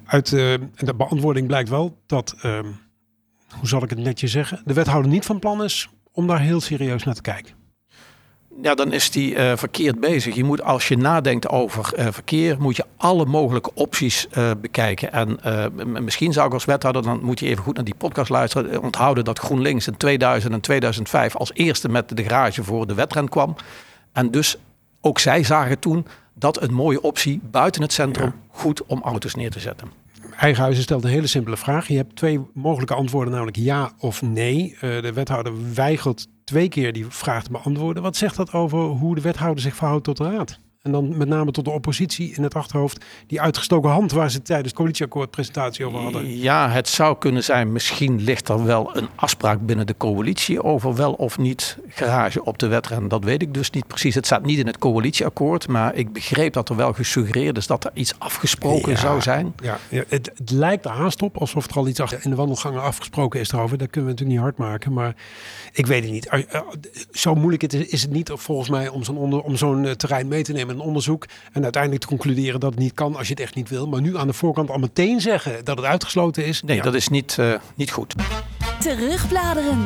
Uit 0.05 0.31
uh, 0.31 0.53
de 0.75 0.93
beantwoording 0.93 1.47
blijkt 1.47 1.69
wel 1.69 1.97
dat. 2.05 2.35
Uh, 2.45 2.59
hoe 3.57 3.67
zal 3.67 3.83
ik 3.83 3.89
het 3.89 3.99
netjes 3.99 4.31
zeggen, 4.31 4.61
de 4.65 4.73
wethouder 4.73 5.11
niet 5.11 5.25
van 5.25 5.39
plan 5.39 5.63
is 5.63 5.89
om 6.11 6.27
daar 6.27 6.39
heel 6.39 6.61
serieus 6.61 7.03
naar 7.03 7.15
te 7.15 7.21
kijken. 7.21 7.57
Ja, 8.61 8.75
dan 8.75 8.93
is 8.93 9.11
die 9.11 9.35
uh, 9.35 9.51
verkeerd 9.55 9.99
bezig. 9.99 10.35
Je 10.35 10.43
moet, 10.43 10.61
als 10.61 10.87
je 10.87 10.97
nadenkt 10.97 11.49
over 11.49 11.99
uh, 11.99 12.07
verkeer, 12.11 12.55
moet 12.59 12.75
je 12.75 12.85
alle 12.97 13.25
mogelijke 13.25 13.71
opties 13.73 14.27
uh, 14.37 14.51
bekijken. 14.61 15.11
En 15.11 16.03
misschien 16.03 16.33
zou 16.33 16.47
ik 16.47 16.53
als 16.53 16.65
wethouder, 16.65 17.01
dan 17.03 17.23
moet 17.23 17.39
je 17.39 17.47
even 17.47 17.63
goed 17.63 17.75
naar 17.75 17.83
die 17.83 17.95
podcast 17.95 18.29
luisteren, 18.29 18.81
onthouden 18.81 19.23
dat 19.23 19.39
GroenLinks 19.39 19.87
in 19.87 19.97
2000 19.97 20.53
en 20.53 20.61
2005 20.61 21.35
als 21.35 21.51
eerste 21.53 21.89
met 21.89 22.17
de 22.17 22.23
garage 22.23 22.63
voor 22.63 22.87
de 22.87 22.93
wedren 22.93 23.29
kwam. 23.29 23.55
En 24.11 24.31
dus 24.31 24.57
ook 25.01 25.19
zij 25.19 25.43
zagen 25.43 25.79
toen 25.79 26.05
dat 26.33 26.61
een 26.61 26.73
mooie 26.73 27.01
optie 27.01 27.39
buiten 27.43 27.81
het 27.81 27.93
centrum 27.93 28.25
ja. 28.25 28.33
goed 28.51 28.85
om 28.85 29.01
auto's 29.03 29.35
neer 29.35 29.51
te 29.51 29.59
zetten. 29.59 29.98
Eigenhuizen 30.39 30.83
stelt 30.83 31.03
een 31.03 31.09
hele 31.09 31.27
simpele 31.27 31.57
vraag. 31.57 31.87
Je 31.87 31.95
hebt 31.95 32.15
twee 32.15 32.39
mogelijke 32.53 32.93
antwoorden, 32.93 33.33
namelijk 33.33 33.57
ja 33.57 33.91
of 33.97 34.21
nee. 34.21 34.73
Uh, 34.73 34.79
de 35.01 35.13
wethouder 35.13 35.73
weigert 35.73 36.27
twee 36.43 36.69
keer 36.69 36.93
die 36.93 37.05
vraag 37.09 37.43
te 37.43 37.51
beantwoorden. 37.51 38.03
Wat 38.03 38.15
zegt 38.15 38.35
dat 38.35 38.53
over 38.53 38.79
hoe 38.79 39.15
de 39.15 39.21
wethouder 39.21 39.63
zich 39.63 39.75
verhoudt 39.75 40.03
tot 40.03 40.17
de 40.17 40.23
raad? 40.23 40.59
En 40.79 40.91
dan 40.91 41.17
met 41.17 41.27
name 41.27 41.51
tot 41.51 41.65
de 41.65 41.71
oppositie 41.71 42.33
in 42.35 42.43
het 42.43 42.55
achterhoofd. 42.55 43.05
Die 43.27 43.41
uitgestoken 43.41 43.89
hand 43.89 44.11
waar 44.11 44.31
ze 44.31 44.41
tijdens 44.41 44.67
het 44.67 44.77
coalitieakkoord 44.77 45.31
presentatie 45.31 45.85
over 45.85 45.99
hadden. 45.99 46.37
Ja, 46.37 46.69
het 46.69 46.87
zou 46.87 47.17
kunnen 47.17 47.43
zijn. 47.43 47.71
Misschien 47.71 48.21
ligt 48.21 48.49
er 48.49 48.65
wel 48.65 48.97
een 48.97 49.07
afspraak 49.15 49.65
binnen 49.65 49.87
de 49.87 49.97
coalitie 49.97 50.63
over 50.63 50.95
wel 50.95 51.13
of 51.13 51.37
niet 51.37 51.77
garage 51.87 52.43
op 52.43 52.57
de 52.57 52.67
wetren. 52.67 53.07
Dat 53.07 53.23
weet 53.23 53.41
ik 53.41 53.53
dus 53.53 53.69
niet 53.69 53.87
precies. 53.87 54.15
Het 54.15 54.25
staat 54.25 54.45
niet 54.45 54.59
in 54.59 54.67
het 54.67 54.77
coalitieakkoord. 54.77 55.67
Maar 55.67 55.95
ik 55.95 56.13
begreep 56.13 56.53
dat 56.53 56.69
er 56.69 56.75
wel 56.75 56.93
gesuggereerd 56.93 57.57
is 57.57 57.67
dat 57.67 57.83
er 57.83 57.91
iets 57.93 58.13
afgesproken 58.17 58.91
ja, 58.91 58.97
zou 58.97 59.21
zijn. 59.21 59.53
Ja, 59.63 59.77
ja 59.89 60.03
het, 60.07 60.31
het, 60.35 60.51
lijkt 60.51 60.85
er 60.85 60.91
haast 60.91 61.21
op 61.21 61.37
alsof 61.37 61.69
er 61.69 61.75
al 61.75 61.87
iets 61.87 61.99
in 61.99 62.29
de 62.29 62.35
wandelgangen 62.35 62.81
afgesproken 62.81 63.39
is 63.39 63.51
erover. 63.51 63.77
Dat 63.77 63.89
kunnen 63.89 64.15
we 64.15 64.15
natuurlijk 64.15 64.45
niet 64.45 64.57
hard 64.57 64.69
maken. 64.69 64.93
Maar 64.93 65.15
ik 65.71 65.85
weet 65.85 66.03
het 66.03 66.11
niet. 66.11 66.45
Zo 67.11 67.35
moeilijk 67.35 67.73
is 67.73 68.01
het 68.01 68.11
niet 68.11 68.31
volgens 68.33 68.69
mij 68.69 68.87
om 68.87 69.03
zo'n, 69.03 69.43
om 69.43 69.55
zo'n 69.55 69.95
terrein 69.97 70.27
mee 70.27 70.43
te 70.43 70.51
nemen 70.51 70.68
met 70.69 70.79
een 70.79 70.87
onderzoek. 70.87 71.25
En 71.51 71.63
uiteindelijk 71.63 72.01
te 72.01 72.07
concluderen 72.07 72.59
dat 72.59 72.71
het 72.71 72.79
niet 72.79 72.93
kan 72.93 73.15
als 73.15 73.27
je 73.27 73.33
het 73.33 73.41
echt 73.41 73.55
niet 73.55 73.69
wil. 73.69 73.87
Maar 73.87 74.01
nu 74.01 74.17
aan 74.17 74.27
de 74.27 74.33
voorkant 74.33 74.69
al 74.69 74.77
meteen 74.77 75.21
zeggen 75.21 75.65
dat 75.65 75.77
het 75.77 75.85
uitgesloten 75.85 76.45
is. 76.45 76.61
Nee, 76.61 76.75
ja, 76.75 76.83
dat 76.83 76.93
is 76.93 77.07
niet, 77.07 77.37
eh, 77.39 77.53
niet 77.75 77.91
goed. 77.91 78.15
Terugbladeren. 78.79 79.81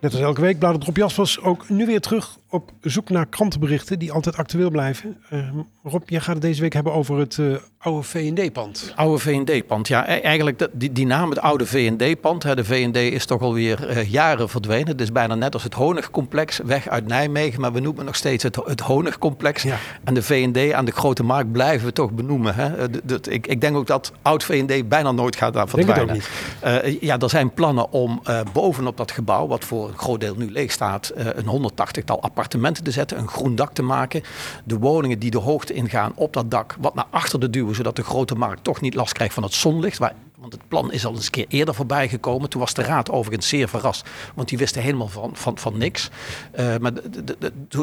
Net 0.00 0.12
als 0.12 0.22
elke 0.22 0.40
week 0.40 0.58
bladert 0.58 0.84
Rob 0.84 0.96
Jaspers 0.96 1.40
ook 1.40 1.68
nu 1.68 1.86
weer 1.86 2.00
terug 2.00 2.38
op 2.52 2.70
zoek 2.80 3.08
naar 3.10 3.26
krantenberichten 3.26 3.98
die 3.98 4.12
altijd 4.12 4.36
actueel 4.36 4.70
blijven. 4.70 5.16
Eh, 5.28 5.48
Rob, 5.84 6.02
jij 6.08 6.20
gaat 6.20 6.34
het 6.34 6.42
deze 6.42 6.60
week 6.60 6.72
hebben 6.72 6.92
over 6.92 7.18
het 7.18 7.38
eh, 7.38 7.46
oude 7.78 8.02
V&D-pand. 8.02 8.92
Oude 8.96 9.18
V&D-pand. 9.18 9.88
Ja, 9.88 10.08
e- 10.10 10.20
eigenlijk 10.20 10.58
dat- 10.58 10.70
die, 10.72 10.92
die 10.92 11.06
naam, 11.06 11.30
het 11.30 11.40
oude 11.40 11.66
V&D-pand. 11.66 12.42
hè, 12.42 12.54
De 12.54 12.64
V&D 12.64 12.96
is 12.96 13.26
toch 13.26 13.40
alweer 13.40 13.88
eh, 13.88 14.10
jaren 14.10 14.48
verdwenen. 14.48 14.86
Het 14.88 15.00
is 15.00 15.12
bijna 15.12 15.34
net 15.34 15.54
als 15.54 15.62
het 15.62 15.74
Honigcomplex, 15.74 16.60
weg 16.64 16.88
uit 16.88 17.06
Nijmegen. 17.06 17.60
Maar 17.60 17.72
we 17.72 17.80
noemen 17.80 18.04
nog 18.04 18.16
steeds 18.16 18.42
het, 18.42 18.56
het 18.64 18.80
Honigcomplex. 18.80 19.62
Ja. 19.62 19.76
En 20.04 20.14
de 20.14 20.22
V&D 20.22 20.72
aan 20.72 20.84
de 20.84 20.92
Grote 20.92 21.22
Markt 21.22 21.52
blijven 21.52 21.86
we 21.86 21.92
toch 21.92 22.10
benoemen. 22.10 22.54
Hè? 22.54 22.76
Eh, 22.76 23.16
ik, 23.28 23.46
ik 23.46 23.60
denk 23.60 23.76
ook 23.76 23.86
dat 23.86 24.12
oud 24.22 24.44
V&D 24.44 24.88
bijna 24.88 25.12
nooit 25.12 25.36
gaat 25.36 25.52
daar 25.52 25.66
Denk 25.66 25.88
het 25.88 25.98
ook 26.00 26.08
verdwijnen. 26.08 26.82
Eh, 26.84 27.00
ja, 27.00 27.18
er 27.18 27.30
zijn 27.30 27.54
plannen 27.54 27.92
om 27.92 28.22
bovenop 28.52 28.96
dat 28.96 29.10
gebouw, 29.10 29.46
wat 29.46 29.64
voor 29.64 29.88
een 29.88 29.98
groot 29.98 30.20
deel 30.20 30.34
nu 30.36 30.50
leeg 30.50 30.72
staat, 30.72 31.12
een 31.14 31.46
180-tal 31.46 32.22
appartementen 32.22 32.40
te 32.48 32.90
zetten, 32.90 33.18
een 33.18 33.28
groen 33.28 33.54
dak 33.54 33.72
te 33.72 33.82
maken. 33.82 34.22
De 34.64 34.78
woningen 34.78 35.18
die 35.18 35.30
de 35.30 35.38
hoogte 35.38 35.72
ingaan 35.72 36.12
op 36.14 36.32
dat 36.32 36.50
dak, 36.50 36.76
wat 36.80 36.94
naar 36.94 37.06
achter 37.10 37.38
te 37.38 37.50
duwen, 37.50 37.74
zodat 37.74 37.96
de 37.96 38.02
grote 38.02 38.34
markt 38.34 38.64
toch 38.64 38.80
niet 38.80 38.94
last 38.94 39.12
krijgt 39.12 39.34
van 39.34 39.42
het 39.42 39.54
zonlicht. 39.54 39.98
Want 39.98 40.54
het 40.54 40.68
plan 40.68 40.92
is 40.92 41.06
al 41.06 41.14
eens 41.14 41.24
een 41.24 41.30
keer 41.30 41.46
eerder 41.48 41.74
voorbij 41.74 42.08
gekomen. 42.08 42.48
Toen 42.48 42.60
was 42.60 42.74
de 42.74 42.82
raad 42.82 43.10
overigens 43.10 43.48
zeer 43.48 43.68
verrast, 43.68 44.08
want 44.34 44.48
die 44.48 44.58
wisten 44.58 44.82
helemaal 44.82 45.08
van, 45.08 45.30
van, 45.34 45.58
van 45.58 45.78
niks. 45.78 46.10
Eh, 46.52 46.76
maar 46.80 46.92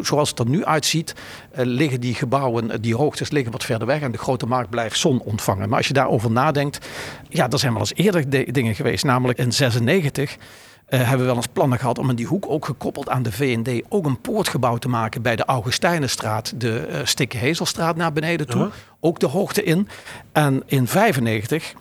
zoals 0.01 0.29
het 0.29 0.39
er 0.39 0.49
nu 0.49 0.65
uitziet, 0.65 1.15
eh, 1.51 1.65
liggen 1.65 2.01
die 2.01 2.13
gebouwen, 2.13 2.71
eh, 2.71 2.77
die 2.81 2.95
hoogtes 2.95 3.29
liggen 3.31 3.51
wat 3.51 3.63
verder 3.65 3.87
weg 3.87 4.01
en 4.01 4.11
de 4.11 4.17
grote 4.17 4.45
markt 4.45 4.69
blijft 4.69 4.97
zon 4.99 5.21
ontvangen. 5.21 5.69
Maar 5.69 5.77
als 5.77 5.87
je 5.87 5.93
daarover 5.93 6.31
nadenkt, 6.31 6.87
ja, 7.29 7.49
er 7.49 7.59
zijn 7.59 7.71
wel 7.71 7.81
eens 7.81 7.93
eerder 7.95 8.29
de- 8.29 8.51
dingen 8.51 8.75
geweest, 8.75 9.03
namelijk 9.03 9.39
in 9.39 9.51
96. 9.51 10.37
Eh, 10.89 10.99
hebben 10.99 11.19
we 11.19 11.25
wel 11.25 11.35
eens 11.35 11.47
plannen 11.47 11.79
gehad 11.79 11.97
om 11.97 12.09
in 12.09 12.15
die 12.15 12.25
hoek 12.25 12.45
ook 12.47 12.65
gekoppeld 12.65 13.09
aan 13.09 13.23
de 13.23 13.31
V&D 13.31 13.83
ook 13.89 14.05
een 14.05 14.21
poortgebouw 14.21 14.77
te 14.77 14.89
maken 14.89 15.21
bij 15.21 15.35
de 15.35 15.45
Augustijnenstraat, 15.45 16.61
de 16.61 16.87
uh, 16.89 16.99
Stikke 17.03 17.37
Hezelstraat 17.37 17.95
naar 17.95 18.13
beneden 18.13 18.47
toe. 18.47 18.69
Ook 18.99 19.19
de 19.19 19.27
hoogte 19.27 19.63
in. 19.63 19.87
En 20.31 20.63
in 20.65 20.87
95, 20.87 21.73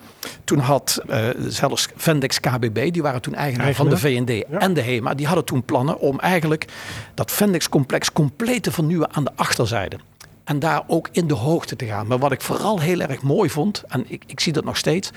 toen 0.43 0.59
had 0.59 1.01
eh, 1.07 1.27
zelfs 1.47 1.87
Vendex 1.95 2.39
KBB, 2.39 2.91
die 2.91 3.01
waren 3.01 3.21
toen 3.21 3.35
eigenaar 3.35 3.73
van 3.73 3.89
de 3.89 4.45
Ja. 4.49 4.59
en 4.59 4.73
de 4.73 4.81
HEMA, 4.81 5.13
die 5.13 5.25
hadden 5.25 5.45
toen 5.45 5.63
plannen 5.63 5.99
om 5.99 6.19
eigenlijk 6.19 6.65
dat 7.13 7.31
Vendex-complex 7.31 8.11
compleet 8.11 8.63
te 8.63 8.71
vernieuwen 8.71 9.13
aan 9.13 9.23
de 9.23 9.31
achterzijde. 9.35 9.97
En 10.43 10.59
daar 10.59 10.83
ook 10.87 11.09
in 11.11 11.27
de 11.27 11.33
hoogte 11.33 11.75
te 11.75 11.85
gaan. 11.85 12.07
Maar 12.07 12.19
wat 12.19 12.31
ik 12.31 12.41
vooral 12.41 12.79
heel 12.79 12.99
erg 12.99 13.21
mooi 13.21 13.49
vond, 13.49 13.83
en 13.87 14.05
ik, 14.07 14.23
ik 14.27 14.39
zie 14.39 14.53
dat 14.53 14.63
nog 14.63 14.77
steeds. 14.77 15.09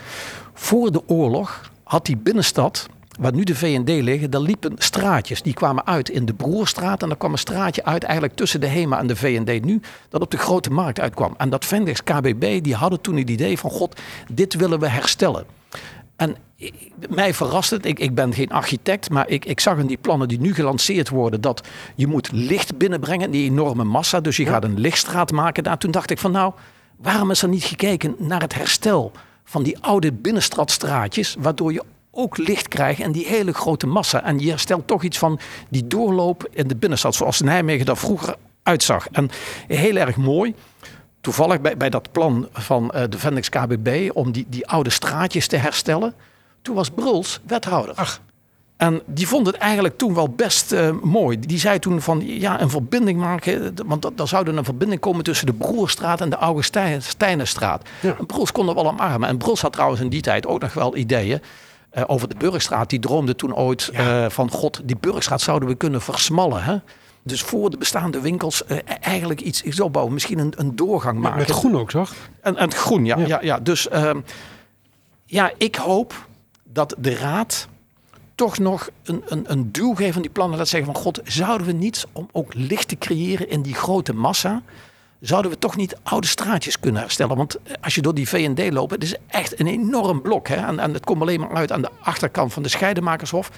Voor 0.54 0.92
de 0.92 1.08
oorlog 1.08 1.70
had 1.82 2.06
die 2.06 2.16
binnenstad, 2.16 2.88
waar 3.20 3.34
nu 3.34 3.42
de 3.42 3.54
V&D 3.54 3.88
liggen, 3.88 4.30
daar 4.30 4.40
liepen 4.40 4.74
straatjes. 4.78 5.42
Die 5.42 5.54
kwamen 5.54 5.86
uit 5.86 6.08
in 6.08 6.24
de 6.24 6.34
Broerstraat. 6.34 7.02
En 7.02 7.08
daar 7.08 7.16
kwam 7.16 7.32
een 7.32 7.38
straatje 7.38 7.84
uit 7.84 8.02
eigenlijk 8.02 8.34
tussen 8.34 8.60
de 8.60 8.66
HEMA 8.66 8.98
en 8.98 9.06
de 9.06 9.16
V&D 9.16 9.64
nu. 9.64 9.80
Dat 10.08 10.22
op 10.22 10.30
de 10.30 10.36
Grote 10.36 10.70
Markt 10.70 11.00
uitkwam. 11.00 11.34
En 11.36 11.50
dat 11.50 11.64
Vendex 11.64 12.02
KBB, 12.02 12.62
die 12.62 12.74
hadden 12.74 13.00
toen 13.00 13.16
het 13.16 13.30
idee 13.30 13.58
van... 13.58 13.70
God, 13.70 14.00
dit 14.32 14.54
willen 14.54 14.80
we 14.80 14.88
herstellen. 14.88 15.44
En 16.16 16.36
mij 17.08 17.34
verrast 17.34 17.70
het, 17.70 17.86
ik, 17.86 17.98
ik 17.98 18.14
ben 18.14 18.34
geen 18.34 18.50
architect, 18.50 19.10
maar 19.10 19.28
ik, 19.28 19.44
ik 19.44 19.60
zag 19.60 19.78
in 19.78 19.86
die 19.86 19.96
plannen 19.96 20.28
die 20.28 20.40
nu 20.40 20.54
gelanceerd 20.54 21.08
worden 21.08 21.40
dat 21.40 21.68
je 21.94 22.06
moet 22.06 22.32
licht 22.32 22.76
binnenbrengen, 22.76 23.30
die 23.30 23.50
enorme 23.50 23.84
massa. 23.84 24.20
Dus 24.20 24.36
je 24.36 24.46
gaat 24.46 24.64
een 24.64 24.80
lichtstraat 24.80 25.32
maken 25.32 25.64
daar. 25.64 25.78
Toen 25.78 25.90
dacht 25.90 26.10
ik 26.10 26.18
van 26.18 26.32
nou, 26.32 26.52
waarom 26.96 27.30
is 27.30 27.42
er 27.42 27.48
niet 27.48 27.64
gekeken 27.64 28.14
naar 28.18 28.40
het 28.40 28.54
herstel 28.54 29.12
van 29.44 29.62
die 29.62 29.78
oude 29.80 30.12
binnenstadstraatjes, 30.12 31.36
waardoor 31.38 31.72
je 31.72 31.82
ook 32.12 32.36
licht 32.36 32.68
krijgt 32.68 33.00
en 33.00 33.12
die 33.12 33.26
hele 33.26 33.52
grote 33.52 33.86
massa. 33.86 34.24
En 34.24 34.38
je 34.38 34.48
herstelt 34.48 34.86
toch 34.86 35.02
iets 35.02 35.18
van 35.18 35.38
die 35.68 35.86
doorloop 35.86 36.48
in 36.50 36.68
de 36.68 36.76
binnenstad, 36.76 37.14
zoals 37.14 37.40
Nijmegen 37.40 37.86
daar 37.86 37.96
vroeger 37.96 38.36
uitzag. 38.62 39.08
En 39.08 39.30
heel 39.66 39.96
erg 39.96 40.16
mooi 40.16 40.54
toevallig 41.20 41.60
bij, 41.60 41.76
bij 41.76 41.90
dat 41.90 42.12
plan 42.12 42.48
van 42.52 42.90
eh, 42.90 43.02
de 43.08 43.18
Vendex 43.18 43.48
KBB 43.48 44.10
om 44.12 44.32
die, 44.32 44.46
die 44.48 44.66
oude 44.66 44.90
straatjes 44.90 45.46
te 45.46 45.56
herstellen. 45.56 46.14
Toen 46.62 46.74
was 46.74 46.90
Bruls 46.90 47.40
wethouder. 47.46 47.94
Ach. 47.94 48.20
En 48.76 49.02
die 49.06 49.28
vond 49.28 49.46
het 49.46 49.56
eigenlijk 49.56 49.98
toen 49.98 50.14
wel 50.14 50.28
best 50.28 50.72
eh, 50.72 50.90
mooi. 51.02 51.40
Die 51.40 51.58
zei 51.58 51.78
toen 51.78 52.00
van 52.00 52.22
ja, 52.24 52.60
een 52.60 52.70
verbinding 52.70 53.18
maken. 53.18 53.74
Want 53.86 54.02
dat, 54.02 54.20
er 54.20 54.28
zou 54.28 54.48
er 54.48 54.56
een 54.56 54.64
verbinding 54.64 55.00
komen 55.00 55.24
tussen 55.24 55.46
de 55.46 55.52
Broerstraat 55.52 56.20
en 56.20 56.30
de 56.30 56.36
Augustijnenstraat. 56.36 57.88
Ja. 58.00 58.16
En 58.18 58.26
Bruls 58.26 58.52
kon 58.52 58.68
er 58.68 58.74
wel 58.74 58.88
omarmen. 58.88 59.28
En 59.28 59.38
Bruls 59.38 59.60
had 59.60 59.72
trouwens 59.72 60.00
in 60.00 60.08
die 60.08 60.22
tijd 60.22 60.46
ook 60.46 60.60
nog 60.60 60.74
wel 60.74 60.96
ideeën. 60.96 61.40
Eh, 61.92 62.02
over 62.06 62.28
de 62.28 62.34
Burgstraat. 62.38 62.90
Die 62.90 62.98
droomde 62.98 63.36
toen 63.36 63.54
ooit 63.54 63.88
eh, 63.88 64.28
van 64.28 64.50
god, 64.50 64.80
die 64.84 64.96
Burgstraat 64.96 65.40
zouden 65.40 65.68
we 65.68 65.74
kunnen 65.74 66.00
versmallen. 66.00 66.64
Hè? 66.64 66.76
Dus 67.22 67.42
voor 67.42 67.70
de 67.70 67.76
bestaande 67.76 68.20
winkels 68.20 68.64
eh, 68.64 68.78
eigenlijk 69.00 69.40
iets, 69.40 69.62
iets 69.62 69.80
opbouwen. 69.80 70.14
Misschien 70.14 70.38
een, 70.38 70.52
een 70.56 70.76
doorgang 70.76 71.18
maken. 71.18 71.38
met 71.38 71.50
groen 71.50 71.76
ook, 71.76 71.90
zag? 71.90 72.14
En, 72.40 72.56
en 72.56 72.64
het 72.64 72.74
groen, 72.74 73.04
ja. 73.04 73.16
Ja. 73.18 73.26
ja. 73.26 73.38
Ja, 73.42 73.58
Dus 73.58 73.88
ehm, 73.88 74.20
ja, 75.26 75.52
ik 75.58 75.74
hoop 75.76 76.26
dat 76.62 76.94
de 76.98 77.14
raad 77.14 77.68
toch 78.34 78.58
nog 78.58 78.90
een, 79.04 79.22
een, 79.26 79.44
een 79.46 79.72
duw 79.72 79.94
geeft 79.94 80.16
aan 80.16 80.22
die 80.22 80.30
plannen. 80.30 80.58
Dat 80.58 80.68
zeggen 80.68 80.92
van 80.92 81.02
god, 81.02 81.20
zouden 81.24 81.66
we 81.66 81.72
niet 81.72 82.06
om 82.12 82.28
ook 82.32 82.54
licht 82.54 82.88
te 82.88 82.98
creëren 82.98 83.48
in 83.48 83.62
die 83.62 83.74
grote 83.74 84.14
massa... 84.14 84.62
Zouden 85.22 85.50
we 85.50 85.58
toch 85.58 85.76
niet 85.76 85.96
oude 86.02 86.26
straatjes 86.26 86.80
kunnen 86.80 87.00
herstellen? 87.00 87.36
Want 87.36 87.58
als 87.80 87.94
je 87.94 88.02
door 88.02 88.14
die 88.14 88.28
V&D 88.28 88.72
loopt, 88.72 88.90
het 88.92 89.02
is 89.02 89.14
echt 89.26 89.60
een 89.60 89.66
enorm 89.66 90.22
blok. 90.22 90.48
Hè? 90.48 90.56
En, 90.56 90.78
en 90.78 90.92
het 90.92 91.04
komt 91.04 91.20
alleen 91.20 91.40
maar 91.40 91.54
uit 91.54 91.72
aan 91.72 91.82
de 91.82 91.90
achterkant 92.00 92.52
van 92.52 92.62
de 92.62 92.68
Scheidemakershof. 92.68 93.50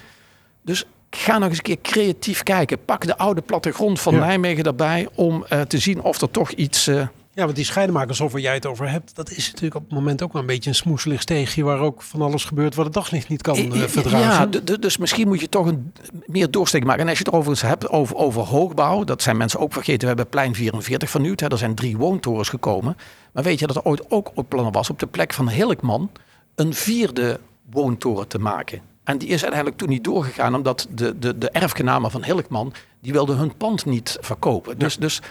Dus 0.61 0.85
ga 1.09 1.37
nog 1.37 1.49
eens 1.49 1.57
een 1.57 1.63
keer 1.63 1.81
creatief 1.81 2.43
kijken. 2.43 2.85
Pak 2.85 3.05
de 3.05 3.17
oude 3.17 3.41
plattegrond 3.41 3.99
van 3.99 4.13
Ja. 4.13 4.19
Nijmegen 4.19 4.63
daarbij 4.63 5.07
om 5.15 5.45
eh, 5.49 5.61
te 5.61 5.77
zien 5.77 6.01
of 6.01 6.21
er 6.21 6.31
toch 6.31 6.51
iets... 6.51 6.87
eh, 6.87 7.07
Ja, 7.35 7.43
want 7.43 7.55
die 7.55 7.65
scheidemakers 7.65 8.19
waar 8.19 8.39
jij 8.39 8.53
het 8.53 8.65
over 8.65 8.89
hebt, 8.89 9.15
dat 9.15 9.31
is 9.31 9.47
natuurlijk 9.47 9.75
op 9.75 9.81
het 9.81 9.91
moment 9.91 10.21
ook 10.21 10.33
wel 10.33 10.41
een 10.41 10.47
beetje 10.47 10.69
een 10.69 10.75
smoeselig 10.75 11.21
steegje 11.21 11.63
waar 11.63 11.79
ook 11.79 12.01
van 12.01 12.21
alles 12.21 12.45
gebeurt 12.45 12.75
wat 12.75 12.85
het 12.85 12.93
daglicht 12.93 13.29
niet 13.29 13.41
kan 13.41 13.55
eh, 13.55 13.81
verdragen. 13.81 14.51
Ja, 14.51 14.77
dus 14.77 14.97
misschien 14.97 15.27
moet 15.27 15.39
je 15.39 15.49
toch 15.49 15.65
een 15.65 15.93
meer 16.25 16.51
doorsteek 16.51 16.83
maken. 16.83 17.01
En 17.01 17.09
als 17.09 17.17
je 17.17 17.23
het 17.23 17.33
overigens 17.33 17.69
hebt 17.69 17.89
over, 17.89 18.15
over 18.15 18.41
hoogbouw, 18.41 19.03
dat 19.03 19.21
zijn 19.21 19.37
mensen 19.37 19.59
ook 19.59 19.73
vergeten. 19.73 19.99
We 20.01 20.07
hebben 20.07 20.29
plein 20.29 20.55
44 20.55 21.09
vernieuwd. 21.09 21.39
Hè. 21.39 21.47
Er 21.47 21.57
zijn 21.57 21.75
drie 21.75 21.97
woontorens 21.97 22.49
gekomen. 22.49 22.97
Maar 23.31 23.43
weet 23.43 23.59
je 23.59 23.67
dat 23.67 23.75
er 23.75 23.83
ooit 23.83 24.11
ook 24.11 24.31
op 24.33 24.49
plannen 24.49 24.73
was 24.73 24.89
op 24.89 24.99
de 24.99 25.07
plek 25.07 25.33
van 25.33 25.49
Hilkman 25.49 26.11
een 26.55 26.73
vierde 26.73 27.39
woontoren 27.71 28.27
te 28.27 28.39
maken? 28.39 28.81
En 29.03 29.17
die 29.17 29.29
is 29.29 29.41
uiteindelijk 29.41 29.77
toen 29.77 29.89
niet 29.89 30.03
doorgegaan, 30.03 30.55
omdat 30.55 30.87
de, 30.89 31.19
de, 31.19 31.37
de 31.37 31.49
erfgenamen 31.49 32.11
van 32.11 32.23
Hilkman, 32.23 32.73
die 32.99 33.11
wilden 33.11 33.37
hun 33.37 33.57
pand 33.57 33.85
niet 33.85 34.17
verkopen. 34.21 34.77
Dus, 34.77 34.97
dus 34.97 35.21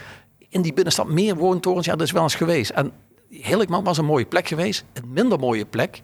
in 0.55 0.61
die 0.61 0.73
binnenstad 0.73 1.07
meer 1.07 1.35
woontorens, 1.35 1.85
ja, 1.85 1.95
dat 1.95 2.07
is 2.07 2.11
wel 2.11 2.23
eens 2.23 2.35
geweest. 2.35 2.69
En 2.69 2.91
Hilkman 3.29 3.83
was 3.83 3.97
een 3.97 4.05
mooie 4.05 4.25
plek 4.25 4.47
geweest. 4.47 4.83
Een 4.93 5.13
minder 5.13 5.39
mooie 5.39 5.65
plek, 5.65 6.01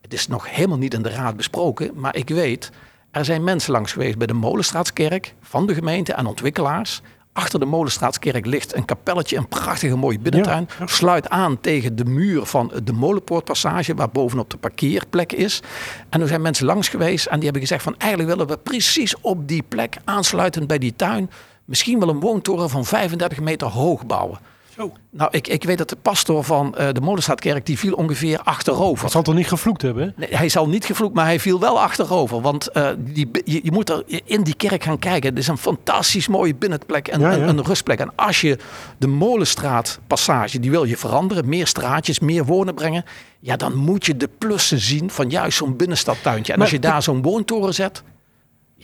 het 0.00 0.12
is 0.12 0.28
nog 0.28 0.50
helemaal 0.50 0.78
niet 0.78 0.94
in 0.94 1.02
de 1.02 1.10
raad 1.10 1.36
besproken, 1.36 1.90
maar 1.94 2.16
ik 2.16 2.28
weet, 2.28 2.70
er 3.10 3.24
zijn 3.24 3.44
mensen 3.44 3.72
langs 3.72 3.92
geweest 3.92 4.18
bij 4.18 4.26
de 4.26 4.32
Molenstraatskerk 4.32 5.34
van 5.40 5.66
de 5.66 5.74
gemeente 5.74 6.12
en 6.12 6.26
ontwikkelaars. 6.26 7.02
Achter 7.32 7.60
de 7.60 7.66
Molenstraatskerk 7.66 8.46
ligt 8.46 8.74
een 8.74 8.84
kapelletje, 8.84 9.36
een 9.36 9.48
prachtige 9.48 9.96
mooie 9.96 10.18
binnentuin. 10.18 10.68
Sluit 10.84 11.28
aan 11.28 11.60
tegen 11.60 11.96
de 11.96 12.04
muur 12.04 12.44
van 12.44 12.72
de 12.84 12.92
Molenpoortpassage, 12.92 13.94
waar 13.94 14.10
bovenop 14.10 14.50
de 14.50 14.56
parkeerplek 14.56 15.32
is. 15.32 15.62
En 16.08 16.20
er 16.20 16.28
zijn 16.28 16.42
mensen 16.42 16.66
langs 16.66 16.88
geweest 16.88 17.26
en 17.26 17.34
die 17.34 17.44
hebben 17.44 17.62
gezegd 17.62 17.82
van 17.82 17.94
eigenlijk 17.98 18.30
willen 18.30 18.46
we 18.46 18.58
precies 18.58 19.20
op 19.20 19.48
die 19.48 19.62
plek, 19.62 19.96
aansluitend 20.04 20.66
bij 20.66 20.78
die 20.78 20.96
tuin, 20.96 21.30
misschien 21.64 21.98
wel 21.98 22.08
een 22.08 22.20
woontoren 22.20 22.70
van 22.70 22.84
35 22.84 23.40
meter 23.40 23.66
hoog 23.68 24.06
bouwen. 24.06 24.38
Zo. 24.76 24.92
Nou, 25.10 25.30
ik, 25.32 25.48
ik 25.48 25.64
weet 25.64 25.78
dat 25.78 25.88
de 25.88 25.96
pastor 26.02 26.44
van 26.44 26.76
eh, 26.76 26.88
de 26.92 27.00
Molenstraatkerk, 27.00 27.66
die 27.66 27.78
viel 27.78 27.94
ongeveer 27.94 28.38
achterover. 28.38 29.02
Dat 29.02 29.12
zal 29.12 29.22
toch 29.22 29.34
niet 29.34 29.48
gevloekt 29.48 29.82
hebben? 29.82 30.02
hè? 30.04 30.10
Nee, 30.16 30.36
hij 30.36 30.48
zal 30.48 30.68
niet 30.68 30.84
gevloekt, 30.84 31.14
maar 31.14 31.24
hij 31.24 31.40
viel 31.40 31.60
wel 31.60 31.80
achterover. 31.80 32.40
Want 32.40 32.68
eh, 32.70 32.88
die, 32.98 33.28
je, 33.44 33.60
je 33.62 33.72
moet 33.72 33.90
er 33.90 34.02
in 34.24 34.42
die 34.42 34.54
kerk 34.54 34.82
gaan 34.84 34.98
kijken. 34.98 35.30
Het 35.30 35.38
is 35.38 35.48
een 35.48 35.58
fantastisch 35.58 36.28
mooie 36.28 36.54
binnenplek 36.54 37.08
en 37.08 37.20
Ja, 37.20 37.30
ja. 37.30 37.36
Een, 37.36 37.58
een 37.58 37.64
rustplek. 37.64 37.98
En 37.98 38.12
als 38.16 38.40
je 38.40 38.58
de 38.98 39.06
Molenstraatpassage, 39.06 40.60
die 40.60 40.70
wil 40.70 40.84
je 40.84 40.96
veranderen. 40.96 41.48
Meer 41.48 41.66
straatjes, 41.66 42.18
meer 42.18 42.44
wonen 42.44 42.74
brengen. 42.74 43.04
Ja, 43.40 43.56
dan 43.56 43.74
moet 43.74 44.06
je 44.06 44.16
de 44.16 44.28
plussen 44.38 44.78
zien 44.78 45.10
van 45.10 45.30
juist 45.30 45.56
zo'n 45.56 45.76
binnenstadtuintje. 45.76 46.52
En 46.52 46.58
Maar 46.58 46.66
als 46.66 46.76
je 46.76 46.82
daar 46.82 47.02
zo'n 47.02 47.22
woontoren 47.22 47.74
zet. 47.74 48.02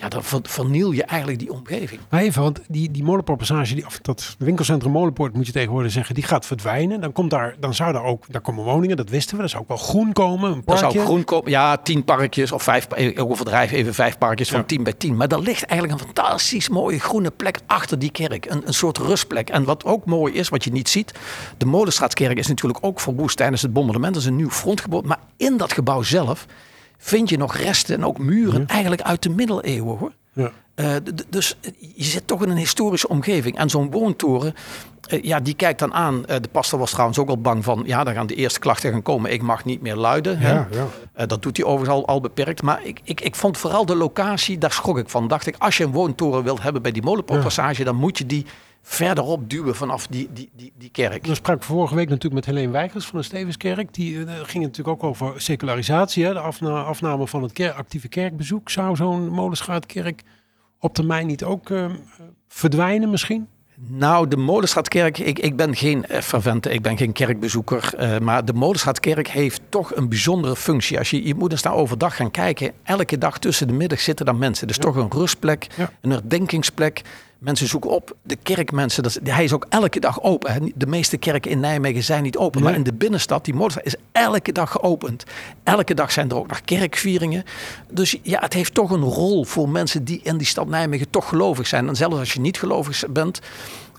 Ja, 0.00 0.08
dan 0.08 0.24
ver- 0.24 0.40
verniel 0.42 0.90
je 0.92 1.04
eigenlijk 1.04 1.38
die 1.38 1.52
omgeving. 1.52 2.00
Maar 2.08 2.20
even, 2.20 2.42
want 2.42 2.60
die, 2.68 2.90
die 2.90 3.04
molenpoortpassage, 3.04 3.74
die, 3.74 3.86
of 3.86 3.98
dat 4.02 4.36
winkelcentrum 4.38 4.92
Molenpoort 4.92 5.34
moet 5.34 5.46
je 5.46 5.52
tegenwoordig 5.52 5.92
zeggen, 5.92 6.14
die 6.14 6.24
gaat 6.24 6.46
verdwijnen. 6.46 7.00
Dan, 7.00 7.12
komt 7.12 7.30
daar, 7.30 7.54
dan 7.58 7.74
zou 7.74 7.92
daar 7.92 8.04
ook, 8.04 8.24
daar 8.28 8.40
komen 8.40 8.64
woningen, 8.64 8.96
dat 8.96 9.08
wisten 9.08 9.36
we. 9.36 9.42
Er 9.42 9.48
zou 9.48 9.62
ook 9.62 9.68
wel 9.68 9.76
groen 9.76 10.12
komen, 10.12 10.50
een 10.50 10.56
Er 10.56 10.62
parkje. 10.62 10.90
zou 10.90 11.04
groen 11.04 11.24
komen, 11.24 11.50
ja, 11.50 11.76
tien 11.76 12.04
parkjes 12.04 12.52
of 12.52 12.62
vijf, 12.62 12.86
eh, 12.86 13.20
ook 13.22 13.30
overdrijf 13.30 13.72
even 13.72 13.94
vijf 13.94 14.18
parkjes 14.18 14.48
van. 14.50 14.66
10 14.66 14.82
bij 14.82 14.92
10. 14.92 15.16
Maar 15.16 15.28
er 15.28 15.40
ligt 15.40 15.64
eigenlijk 15.64 16.00
een 16.00 16.06
fantastisch 16.06 16.68
mooie 16.68 17.00
groene 17.00 17.30
plek 17.30 17.58
achter 17.66 17.98
die 17.98 18.10
kerk. 18.10 18.46
Een, 18.50 18.62
een 18.66 18.74
soort 18.74 18.98
rustplek. 18.98 19.48
En 19.50 19.64
wat 19.64 19.84
ook 19.84 20.04
mooi 20.04 20.32
is, 20.34 20.48
wat 20.48 20.64
je 20.64 20.72
niet 20.72 20.88
ziet, 20.88 21.12
de 21.56 21.66
Molenstraatskerk 21.66 22.38
is 22.38 22.46
natuurlijk 22.46 22.84
ook 22.84 23.00
verwoest 23.00 23.36
tijdens 23.36 23.62
het 23.62 23.72
bombardement. 23.72 24.14
Dat 24.14 24.22
is 24.22 24.28
een 24.28 24.36
nieuw 24.36 24.50
frontgebouw. 24.50 25.00
Maar 25.00 25.18
in 25.36 25.56
dat 25.56 25.72
gebouw 25.72 26.02
zelf 26.02 26.46
vind 27.00 27.28
je 27.28 27.36
nog 27.36 27.56
resten 27.56 27.96
en 27.96 28.04
ook 28.04 28.18
muren 28.18 28.66
eigenlijk 28.66 29.02
uit 29.02 29.22
de 29.22 29.28
middeleeuwen 29.28 29.98
hoor. 29.98 30.12
Ja. 30.32 30.52
Eh, 30.74 30.96
dus 31.28 31.56
je 31.94 32.04
zit 32.04 32.26
toch 32.26 32.42
in 32.42 32.50
een 32.50 32.56
historische 32.56 33.08
omgeving. 33.08 33.58
En 33.58 33.70
zo'n 33.70 33.90
woontoren, 33.90 34.54
eh, 34.54 34.60
ja, 35.22 35.40
die 35.40 35.54
kijkt 35.54 35.78
dan 35.78 35.94
aan. 35.94 36.26
Eh, 36.26 36.36
de 36.40 36.48
pastor 36.48 36.78
was 36.78 36.90
trouwens 36.90 37.18
ook 37.18 37.28
al 37.28 37.40
bang 37.40 37.64
van, 37.64 37.82
ja, 37.86 38.04
dan 38.04 38.14
gaan 38.14 38.26
de 38.26 38.34
eerste 38.34 38.58
klachten 38.60 38.92
gaan 38.92 39.02
komen. 39.02 39.32
Ik 39.32 39.42
mag 39.42 39.64
niet 39.64 39.80
meer 39.80 39.96
luiden. 39.96 40.38
hè. 40.38 40.52
Ja, 40.52 40.68
ja. 40.70 40.86
Eh, 41.12 41.26
dat 41.26 41.42
doet 41.42 41.56
hij 41.56 41.66
overigens 41.66 41.96
al, 41.98 42.06
al 42.06 42.20
beperkt. 42.20 42.62
Maar 42.62 42.84
ik, 42.84 43.00
ik, 43.04 43.20
ik 43.20 43.34
vond 43.34 43.58
vooral 43.58 43.86
de 43.86 43.94
locatie, 43.96 44.58
daar 44.58 44.72
schrok 44.72 44.98
ik 44.98 45.08
van. 45.08 45.28
Dacht 45.28 45.46
ik, 45.46 45.54
als 45.58 45.76
je 45.76 45.84
een 45.84 45.92
woontoren 45.92 46.42
wilt 46.44 46.62
hebben 46.62 46.82
bij 46.82 46.92
die 46.92 47.02
molenpoortpassage, 47.02 47.84
dan 47.84 47.96
moet 47.96 48.18
je 48.18 48.26
die 48.26 48.46
verderop 48.82 49.50
duwen 49.50 49.74
vanaf 49.76 50.06
die, 50.06 50.28
die, 50.32 50.50
die, 50.56 50.72
die 50.78 50.90
kerk. 50.90 51.26
Dan 51.26 51.34
sprak 51.36 51.56
ik 51.56 51.62
vorige 51.62 51.94
week 51.94 52.08
natuurlijk 52.08 52.46
met 52.46 52.54
Helene 52.54 52.72
Weigers 52.72 53.06
van 53.06 53.18
de 53.18 53.24
Stevenskerk. 53.24 53.94
Die 53.94 54.18
eh, 54.18 54.24
ging 54.26 54.64
het 54.64 54.76
natuurlijk 54.76 54.88
ook 54.88 55.04
over 55.04 55.40
secularisatie. 55.40 56.24
Hè? 56.24 56.32
De 56.32 56.38
afna- 56.38 56.82
afname 56.82 57.26
van 57.26 57.42
het 57.42 57.52
ker- 57.52 57.72
actieve 57.72 58.08
kerkbezoek. 58.08 58.70
Zou 58.70 58.96
zo'n 58.96 59.28
molenstraatkerk 59.28 60.22
op 60.78 60.94
termijn 60.94 61.26
niet 61.26 61.44
ook 61.44 61.70
eh, 61.70 61.84
verdwijnen 62.48 63.10
misschien? 63.10 63.48
Nou, 63.88 64.28
de 64.28 64.36
Molenstraatkerk, 64.36 65.18
ik, 65.18 65.38
ik 65.38 65.56
ben 65.56 65.76
geen 65.76 66.04
eh, 66.06 66.20
fervente, 66.20 66.70
ik 66.70 66.82
ben 66.82 66.96
geen 66.96 67.12
kerkbezoeker. 67.12 67.94
eh, 67.96 68.18
maar 68.18 68.44
de 68.44 68.52
Molenstraatkerk 68.52 69.28
heeft 69.28 69.60
toch 69.68 69.94
een 69.96 70.08
bijzondere 70.08 70.56
functie. 70.56 70.98
Als 70.98 71.10
je, 71.10 71.26
je 71.26 71.34
moet 71.34 71.52
eens 71.52 71.62
daar 71.62 71.74
overdag 71.74 72.16
gaan 72.16 72.30
kijken. 72.30 72.72
Elke 72.82 73.18
dag 73.18 73.38
tussen 73.38 73.66
de 73.66 73.72
middag 73.72 74.00
zitten 74.00 74.26
daar 74.26 74.36
mensen. 74.36 74.68
Is 74.68 74.78
toch 74.78 74.96
een 74.96 75.10
rustplek, 75.10 75.66
Ja. 75.76 75.90
een 76.00 76.10
herdenkingsplek. 76.10 77.02
Mensen 77.40 77.68
zoeken 77.68 77.90
op. 77.90 78.16
De 78.22 78.36
kerkmensen, 78.36 79.02
dat 79.02 79.20
is, 79.22 79.32
hij 79.32 79.44
is 79.44 79.52
ook 79.52 79.66
elke 79.68 80.00
dag 80.00 80.22
open. 80.22 80.72
De 80.74 80.86
meeste 80.86 81.16
kerken 81.16 81.50
in 81.50 81.60
Nijmegen 81.60 82.02
zijn 82.02 82.22
niet 82.22 82.36
open. 82.36 82.62
Maar 82.62 82.74
in 82.74 82.82
de 82.82 82.92
binnenstad, 82.92 83.44
die 83.44 83.54
Molenstraat, 83.54 83.86
is 83.86 83.94
elke 84.12 84.52
dag 84.52 84.70
geopend. 84.70 85.24
Elke 85.62 85.94
dag 85.94 86.12
zijn 86.12 86.30
er 86.30 86.36
ook 86.36 86.46
nog 86.46 86.60
kerkvieringen. 86.60 87.44
Dus 87.90 88.16
ja, 88.22 88.40
het 88.40 88.52
heeft 88.52 88.74
toch 88.74 88.90
een 88.90 89.02
rol 89.02 89.44
voor 89.44 89.68
mensen 89.68 90.04
die 90.04 90.20
in 90.22 90.36
die 90.36 90.46
stad 90.46 90.68
Nijmegen 90.68 91.10
toch 91.10 91.28
gelovig 91.28 91.66
zijn. 91.66 91.88
En 91.88 91.96
zelfs 91.96 92.16
als 92.16 92.32
je 92.32 92.40
niet 92.40 92.58
gelovig 92.58 93.04
bent, 93.10 93.40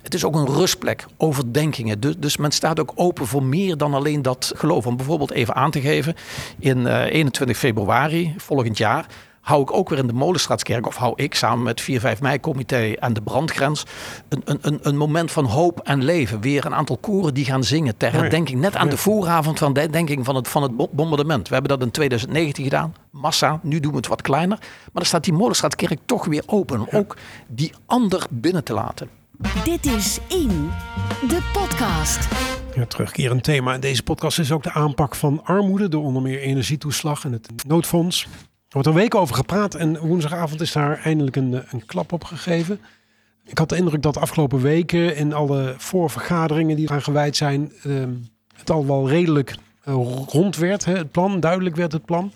het 0.01 0.13
is 0.13 0.23
ook 0.23 0.35
een 0.35 0.53
rustplek, 0.53 1.05
overdenkingen. 1.17 1.99
Dus, 1.99 2.15
dus 2.17 2.37
men 2.37 2.51
staat 2.51 2.79
ook 2.79 2.91
open 2.95 3.27
voor 3.27 3.43
meer 3.43 3.77
dan 3.77 3.93
alleen 3.93 4.21
dat 4.21 4.51
geloof. 4.55 4.85
Om 4.85 4.97
bijvoorbeeld 4.97 5.31
even 5.31 5.55
aan 5.55 5.71
te 5.71 5.81
geven, 5.81 6.15
in 6.59 6.87
eh, 6.87 7.13
21 7.13 7.57
februari 7.57 8.33
volgend 8.37 8.77
jaar 8.77 9.05
hou 9.41 9.61
ik 9.61 9.73
ook 9.73 9.89
weer 9.89 9.97
in 9.99 10.07
de 10.07 10.13
Molenstraatskerk, 10.13 10.87
of 10.87 10.95
hou 10.95 11.13
ik 11.15 11.35
samen 11.35 11.63
met 11.63 11.81
4-5 11.81 12.19
mei-comité 12.21 12.91
en 12.99 13.13
de 13.13 13.21
brandgrens, 13.21 13.83
een, 14.29 14.41
een, 14.45 14.57
een, 14.61 14.79
een 14.81 14.97
moment 14.97 15.31
van 15.31 15.45
hoop 15.45 15.79
en 15.79 16.03
leven. 16.03 16.41
Weer 16.41 16.65
een 16.65 16.75
aantal 16.75 16.97
koren 16.97 17.33
die 17.33 17.45
gaan 17.45 17.63
zingen 17.63 17.97
ter 17.97 18.11
herdenking. 18.11 18.59
Net 18.61 18.75
aan 18.75 18.89
de 18.89 18.97
vooravond 18.97 19.59
van 19.59 19.73
de 19.73 19.79
herdenking 19.79 20.25
van 20.25 20.35
het, 20.35 20.47
van 20.47 20.61
het 20.63 20.75
bo- 20.75 20.89
bombardement. 20.91 21.47
We 21.47 21.53
hebben 21.53 21.71
dat 21.77 21.81
in 21.81 21.91
2019 21.91 22.63
gedaan, 22.63 22.95
massa. 23.11 23.59
Nu 23.63 23.79
doen 23.79 23.91
we 23.91 23.97
het 23.97 24.07
wat 24.07 24.21
kleiner. 24.21 24.57
Maar 24.59 24.89
dan 24.93 25.05
staat 25.05 25.23
die 25.23 25.33
Molenstraatkerk 25.33 25.99
toch 26.05 26.25
weer 26.25 26.43
open. 26.45 26.79
Om 26.79 26.87
ook 26.99 27.17
die 27.47 27.73
ander 27.85 28.25
binnen 28.29 28.63
te 28.63 28.73
laten. 28.73 29.09
Dit 29.63 29.85
is 29.85 30.19
In, 30.27 30.69
de 31.27 31.49
podcast. 31.53 32.27
Ja, 32.75 32.85
terugkerend 32.85 33.43
thema 33.43 33.73
in 33.73 33.79
deze 33.79 34.03
podcast 34.03 34.39
is 34.39 34.51
ook 34.51 34.63
de 34.63 34.71
aanpak 34.71 35.15
van 35.15 35.41
armoede 35.43 35.89
door 35.89 36.03
onder 36.03 36.21
meer 36.21 36.39
energietoeslag 36.39 37.25
en 37.25 37.31
het 37.31 37.47
noodfonds. 37.67 38.27
Er 38.71 38.77
wordt 38.77 38.97
er 38.97 39.01
weken 39.01 39.19
over 39.19 39.35
gepraat 39.35 39.75
en 39.75 39.99
woensdagavond 39.99 40.61
is 40.61 40.71
daar 40.71 40.99
eindelijk 41.03 41.35
een, 41.35 41.53
eh, 41.53 41.61
een 41.71 41.85
klap 41.85 42.11
op 42.11 42.23
gegeven. 42.23 42.79
Ik 43.45 43.57
had 43.57 43.69
de 43.69 43.75
indruk 43.75 44.01
dat 44.01 44.13
de 44.13 44.19
afgelopen 44.19 44.61
weken 44.61 45.15
in 45.15 45.33
alle 45.33 45.73
voorvergaderingen 45.77 46.75
die 46.75 46.85
eraan 46.85 47.01
gewijd 47.01 47.35
zijn, 47.35 47.71
ehm, 47.83 48.13
het 48.55 48.69
al 48.69 48.85
wel 48.85 49.09
redelijk 49.09 49.55
eh, 49.83 49.93
rond 50.27 50.55
werd, 50.55 50.85
hè, 50.85 50.97
het 50.97 51.11
plan, 51.11 51.39
duidelijk 51.39 51.75
werd 51.75 51.91
het 51.91 52.05
plan. 52.05 52.31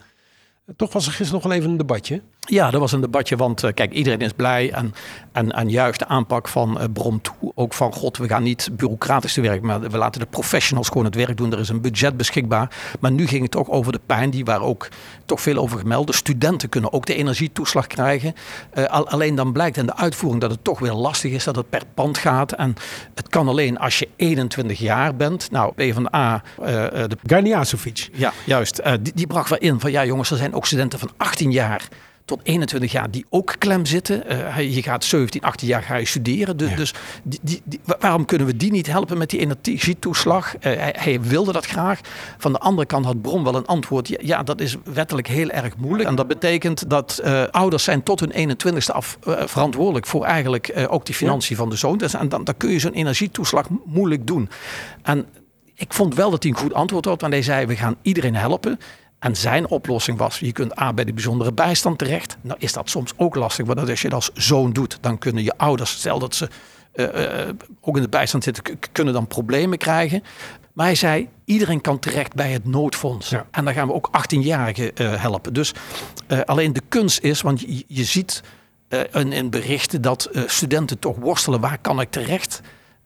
Toch 0.75 0.93
was 0.93 1.05
er 1.05 1.11
gisteren 1.11 1.41
nog 1.41 1.43
wel 1.43 1.57
even 1.57 1.69
een 1.69 1.77
debatje. 1.77 2.21
Ja, 2.47 2.71
dat 2.71 2.79
was 2.79 2.91
een 2.91 3.01
debatje, 3.01 3.35
want 3.35 3.63
eh, 3.63 3.73
kijk, 3.73 3.91
iedereen 3.91 4.19
is 4.19 4.31
blij 4.31 4.71
en, 4.71 4.93
en, 5.31 5.51
en 5.51 5.69
juist 5.69 5.99
de 5.99 6.07
aanpak 6.07 6.47
van 6.47 6.79
eh, 6.79 6.85
Brom 6.93 7.21
toe. 7.21 7.51
Ook 7.55 7.73
van, 7.73 7.93
god, 7.93 8.17
we 8.17 8.27
gaan 8.27 8.43
niet 8.43 8.69
bureaucratisch 8.71 9.33
te 9.33 9.41
werk, 9.41 9.61
maar 9.61 9.79
we 9.81 9.97
laten 9.97 10.21
de 10.21 10.27
professionals 10.27 10.87
gewoon 10.87 11.05
het 11.05 11.15
werk 11.15 11.37
doen. 11.37 11.51
Er 11.53 11.59
is 11.59 11.69
een 11.69 11.81
budget 11.81 12.17
beschikbaar. 12.17 12.69
Maar 12.99 13.11
nu 13.11 13.27
ging 13.27 13.41
het 13.41 13.51
toch 13.51 13.69
over 13.69 13.91
de 13.91 13.99
pijn, 14.05 14.29
die 14.29 14.45
waar 14.45 14.61
ook 14.61 14.87
toch 15.25 15.41
veel 15.41 15.57
over 15.57 15.79
gemeld. 15.79 16.07
De 16.07 16.13
studenten 16.13 16.69
kunnen 16.69 16.93
ook 16.93 17.05
de 17.05 17.15
energietoeslag 17.15 17.87
krijgen. 17.87 18.33
Eh, 18.71 18.85
al- 18.85 19.07
alleen 19.09 19.35
dan 19.35 19.51
blijkt 19.51 19.77
in 19.77 19.85
de 19.85 19.95
uitvoering 19.95 20.41
dat 20.41 20.51
het 20.51 20.63
toch 20.63 20.79
weer 20.79 20.93
lastig 20.93 21.31
is, 21.31 21.43
dat 21.43 21.55
het 21.55 21.69
per 21.69 21.83
pand 21.93 22.17
gaat. 22.17 22.51
En 22.51 22.73
het 23.15 23.27
kan 23.29 23.47
alleen 23.47 23.77
als 23.79 23.99
je 23.99 24.07
21 24.15 24.79
jaar 24.79 25.15
bent. 25.15 25.51
Nou, 25.51 25.73
PvdA, 25.73 26.43
eh 26.61 26.65
de 27.07 27.17
Garniasovic. 27.25 28.09
ja, 28.13 28.33
juist. 28.45 28.81
Die, 29.01 29.13
die 29.15 29.27
bracht 29.27 29.49
wel 29.49 29.59
in 29.59 29.79
van 29.79 29.91
ja 29.91 30.05
jongens, 30.05 30.31
er 30.31 30.37
zijn 30.37 30.53
ook 30.53 30.65
studenten 30.65 30.99
van 30.99 31.09
18 31.17 31.51
jaar 31.51 31.87
tot 32.25 32.39
21 32.43 32.91
jaar 32.91 33.11
die 33.11 33.25
ook 33.29 33.55
klem 33.57 33.85
zitten. 33.85 34.27
Eh, 34.27 34.75
je 34.75 34.81
gaat 34.83 35.03
17, 35.03 35.41
18 35.41 35.67
jaar 35.67 35.81
ga 35.83 35.95
je 35.95 36.05
studeren. 36.05 36.57
Dus, 36.57 36.75
dus 36.75 36.93
die, 37.23 37.39
die, 37.41 37.61
die- 37.65 37.79
wa- 37.83 37.97
waarom 37.99 38.25
kunnen 38.25 38.47
we 38.47 38.57
die 38.57 38.71
niet 38.71 38.87
helpen 38.87 39.17
met 39.17 39.29
die 39.29 39.39
energietoeslag? 39.39 40.55
Eh, 40.57 40.61
hij, 40.75 40.95
hij 40.97 41.21
wilde 41.21 41.51
dat 41.51 41.65
graag. 41.65 41.99
Van 42.37 42.51
de 42.51 42.59
andere 42.59 42.87
kant 42.87 43.05
had 43.05 43.21
Bron 43.21 43.43
wel 43.43 43.55
een 43.55 43.65
antwoord. 43.65 44.07
Ja, 44.07 44.17
ja, 44.21 44.43
dat 44.43 44.61
is 44.61 44.75
wettelijk 44.83 45.27
heel 45.27 45.49
erg 45.49 45.77
moeilijk. 45.77 46.09
En 46.09 46.15
dat 46.15 46.27
betekent 46.27 46.89
dat 46.89 47.17
eh, 47.23 47.43
ouders 47.51 47.83
zijn 47.83 48.03
tot 48.03 48.19
hun 48.19 48.57
21ste 48.57 48.91
af 48.93 49.17
verantwoordelijk 49.45 50.05
voor 50.05 50.25
eigenlijk 50.25 50.87
ook 50.89 51.05
die 51.05 51.15
financiën 51.15 51.55
van 51.55 51.69
de 51.69 51.75
zoon. 51.75 51.97
Dus, 51.97 52.13
en 52.13 52.29
dan, 52.29 52.43
dan 52.43 52.57
kun 52.57 52.69
je 52.69 52.79
zo'n 52.79 52.93
energietoeslag 52.93 53.69
mo- 53.69 53.81
moeilijk 53.85 54.27
doen. 54.27 54.49
En 55.01 55.25
ik 55.75 55.93
vond 55.93 56.15
wel 56.15 56.29
dat 56.31 56.43
hij 56.43 56.51
een 56.51 56.57
goed 56.57 56.73
antwoord 56.73 57.05
had. 57.05 57.21
Want 57.21 57.33
hij 57.33 57.41
zei, 57.41 57.65
we 57.65 57.75
gaan 57.75 57.95
iedereen 58.01 58.35
helpen. 58.35 58.79
En 59.25 59.35
zijn 59.35 59.67
oplossing 59.67 60.17
was, 60.17 60.39
je 60.39 60.51
kunt 60.51 60.79
A 60.79 60.93
bij 60.93 61.05
de 61.05 61.13
bijzondere 61.13 61.53
bijstand 61.53 61.97
terecht. 61.97 62.37
Nou 62.41 62.59
is 62.59 62.73
dat 62.73 62.89
soms 62.89 63.13
ook 63.17 63.35
lastig. 63.35 63.65
Want 63.65 63.89
als 63.89 64.01
je 64.01 64.09
dat 64.09 64.17
als 64.17 64.45
zoon 64.45 64.73
doet, 64.73 64.97
dan 65.01 65.17
kunnen 65.17 65.43
je 65.43 65.57
ouders, 65.57 65.91
stel 65.91 66.19
dat 66.19 66.35
ze 66.35 66.49
eh, 66.91 67.43
eh, 67.43 67.55
ook 67.81 67.95
in 67.95 68.01
de 68.01 68.09
bijstand 68.09 68.43
zitten, 68.43 68.63
kunnen 68.91 69.13
dan 69.13 69.27
problemen 69.27 69.77
krijgen. 69.77 70.23
Maar 70.73 70.85
hij 70.85 70.95
zei, 70.95 71.29
iedereen 71.45 71.81
kan 71.81 71.99
terecht 71.99 72.33
bij 72.33 72.51
het 72.51 72.65
noodfonds. 72.65 73.29
Ja. 73.29 73.45
En 73.51 73.65
dan 73.65 73.73
gaan 73.73 73.87
we 73.87 73.93
ook 73.93 74.09
18-jarigen 74.11 74.93
eh, 74.93 75.21
helpen. 75.21 75.53
Dus 75.53 75.73
alleen 76.45 76.73
de 76.73 76.83
kunst 76.89 77.19
is, 77.19 77.41
want 77.41 77.59
je, 77.59 77.83
je 77.87 78.03
ziet 78.03 78.43
in, 79.11 79.33
in 79.33 79.49
berichten 79.49 80.01
dat 80.01 80.29
studenten 80.45 80.99
toch 80.99 81.17
worstelen. 81.17 81.59
Waar 81.59 81.77
kan 81.77 82.01
ik 82.01 82.09
terecht? 82.09 82.61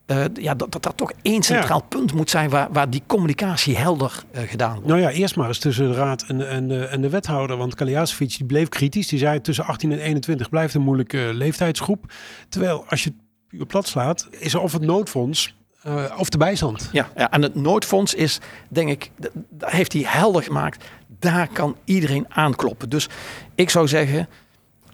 Eh, 0.10 0.24
ja, 0.34 0.56
dat, 0.56 0.72
dat 0.72 0.84
dat 0.84 0.98
toch 0.98 1.12
één 1.22 1.44
centraal 1.44 1.82
punt 1.84 2.14
moet 2.14 2.30
zijn 2.30 2.50
waar, 2.50 2.68
waar 2.72 2.90
die 2.90 3.02
communicatie 3.08 3.78
helder 3.78 4.24
eh, 4.32 4.42
gedaan 4.48 4.72
wordt. 4.74 4.88
Nou 4.88 5.00
ja, 5.00 5.10
eerst 5.10 5.36
maar 5.36 5.48
eens 5.48 5.60
tussen 5.60 5.90
de 5.90 5.96
raad 5.96 6.24
en, 6.28 6.50
en, 6.50 6.68
de, 6.68 6.86
en 6.86 7.02
de 7.02 7.10
wethouder. 7.10 7.58
Want 7.58 7.76
Kaliasovic 7.76 8.38
die 8.38 8.46
bleef 8.46 8.70
kritisch. 8.70 9.08
Die 9.08 9.20
zei 9.20 9.42
tussen 9.42 9.66
18 9.66 9.92
en 9.92 10.00
21 10.00 10.50
blijft 10.50 10.74
een 10.74 10.82
moeilijke 10.82 11.30
leeftijdsgroep. 11.34 12.12
Terwijl 12.50 12.86
als 12.90 13.04
je 13.04 13.10
het 13.10 13.18
puur 13.48 13.66
plat 13.66 13.88
slaat, 13.88 14.28
is 14.32 14.54
er 14.54 14.60
of 14.62 14.72
het 14.74 14.82
noodfonds 14.82 15.56
eh, 15.82 16.04
of 16.18 16.30
de 16.30 16.38
bijstand. 16.38 16.90
Ja, 16.92 17.10
ja, 17.16 17.32
en 17.32 17.42
het 17.42 17.56
noodfonds 17.56 18.14
is, 18.14 18.40
denk 18.70 18.90
ik, 18.90 19.12
d- 19.20 19.30
daar 19.50 19.72
heeft 19.72 19.94
hij 19.94 20.02
helder 20.06 20.44
gemaakt. 20.44 20.84
Daar 21.20 21.48
kan 21.48 21.76
iedereen 21.84 22.26
aankloppen. 22.30 22.90
Dus 22.90 23.10
ik 23.56 23.70
zou 23.70 23.88
zeggen, 23.88 24.28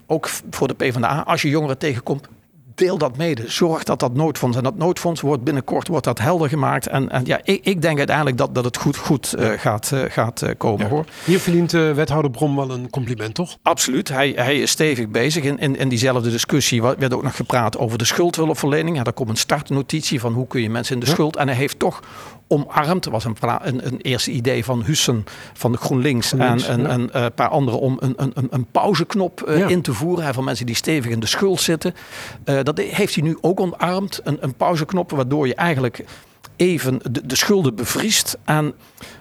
ook 0.08 0.30
voor 0.50 0.68
de 0.68 0.74
PvdA, 0.74 1.24
als 1.28 1.42
je 1.42 1.50
jongeren 1.50 1.78
tegenkomt, 1.78 2.28
deel 2.76 2.98
dat 2.98 3.18
mede. 3.18 3.44
Zorg 3.48 3.84
dat 3.84 4.00
dat 4.00 4.14
noodfonds, 4.14 4.58
en 4.58 4.64
dat 4.64 4.78
noodfonds 4.78 5.22
wordt 5.22 5.44
binnenkort 5.44 5.88
wordt 5.88 6.06
dat 6.06 6.20
helder 6.20 6.50
gemaakt. 6.50 6.88
En, 6.88 7.10
en 7.10 7.26
ja, 7.26 7.40
ik, 7.44 7.66
ik 7.66 7.82
denk 7.82 7.98
uiteindelijk 7.98 8.38
dat, 8.38 8.56
dat 8.56 8.64
het 8.66 8.78
goed, 8.78 8.98
goed 8.98 9.34
eh, 9.34 9.50
gaat, 9.50 9.92
eh, 9.92 10.04
gaat 10.10 10.42
eh, 10.42 10.50
komen 10.58 10.90
hoor. 10.90 11.06
Hier 11.26 11.40
verdient 11.40 11.72
wethouder 11.72 12.32
Brom 12.32 12.56
wel 12.56 12.72
een 12.72 12.90
compliment, 12.90 13.34
toch? 13.34 13.58
Absoluut, 13.62 14.10
hij, 14.10 14.34
hij 14.36 14.60
is 14.60 14.72
stevig 14.72 15.08
bezig. 15.10 15.44
In, 15.44 15.60
in, 15.60 15.78
in 15.78 15.90
diezelfde 15.90 16.30
discussie 16.30 16.82
werd 16.82 17.14
ook 17.14 17.24
nog 17.24 17.36
gepraat 17.36 17.78
over 17.78 17.98
de 17.98 18.06
schuldhulpverlening. 18.06 18.98
Ja, 18.98 19.04
daar 19.04 19.14
komt 19.14 19.30
een 19.30 19.36
startnotitie 19.36 20.20
van 20.20 20.34
hoe 20.34 20.48
kun 20.48 20.62
je 20.62 20.70
mensen 20.70 20.94
in 20.94 21.00
de 21.00 21.06
Ja. 21.06 21.12
schuld. 21.12 21.36
En 21.36 21.48
hij 21.48 21.58
heeft 21.58 21.80
toch 21.80 22.00
omarmd. 22.48 23.06
Er 23.06 23.12
was 23.12 23.26
een, 23.26 23.36
een, 23.42 23.86
een 23.86 24.02
eerste 24.02 24.32
idee 24.32 24.66
van 24.66 24.84
Hussen 24.84 25.24
van 25.54 25.72
de 25.72 25.78
GroenLinks, 25.78 26.28
GroenLinks, 26.28 26.68
en, 26.68 26.82
ja. 26.82 26.88
eh, 26.88 27.24
een 27.24 27.34
paar 27.34 27.50
anderen 27.50 27.80
om 27.80 27.98
een, 28.00 28.14
een, 28.18 28.48
een, 28.50 28.66
pauzeknop 28.72 29.42
eh, 29.42 29.58
Ja. 29.58 29.68
in 29.68 29.82
te 29.82 29.94
voeren. 29.94 30.26
hè, 30.26 30.34
Voor 30.34 30.44
mensen 30.44 30.66
die 30.66 30.76
stevig 30.76 31.12
in 31.12 31.20
de 31.20 31.26
schuld 31.26 31.62
zitten. 31.62 31.94
Eh, 32.44 32.60
dat 32.64 32.78
heeft 32.78 33.16
hij 33.16 33.24
nu 33.24 33.38
ook 33.42 33.60
omarmd. 33.60 34.20
Een, 34.24 34.38
een 34.40 34.54
pauzeknop 34.56 35.12
waardoor 35.12 35.48
je 35.48 35.56
eigenlijk 35.56 36.06
even 36.56 37.00
de, 37.12 37.26
de 37.26 37.36
schulden 37.36 37.76
bevriest. 37.76 38.38
En 38.46 38.74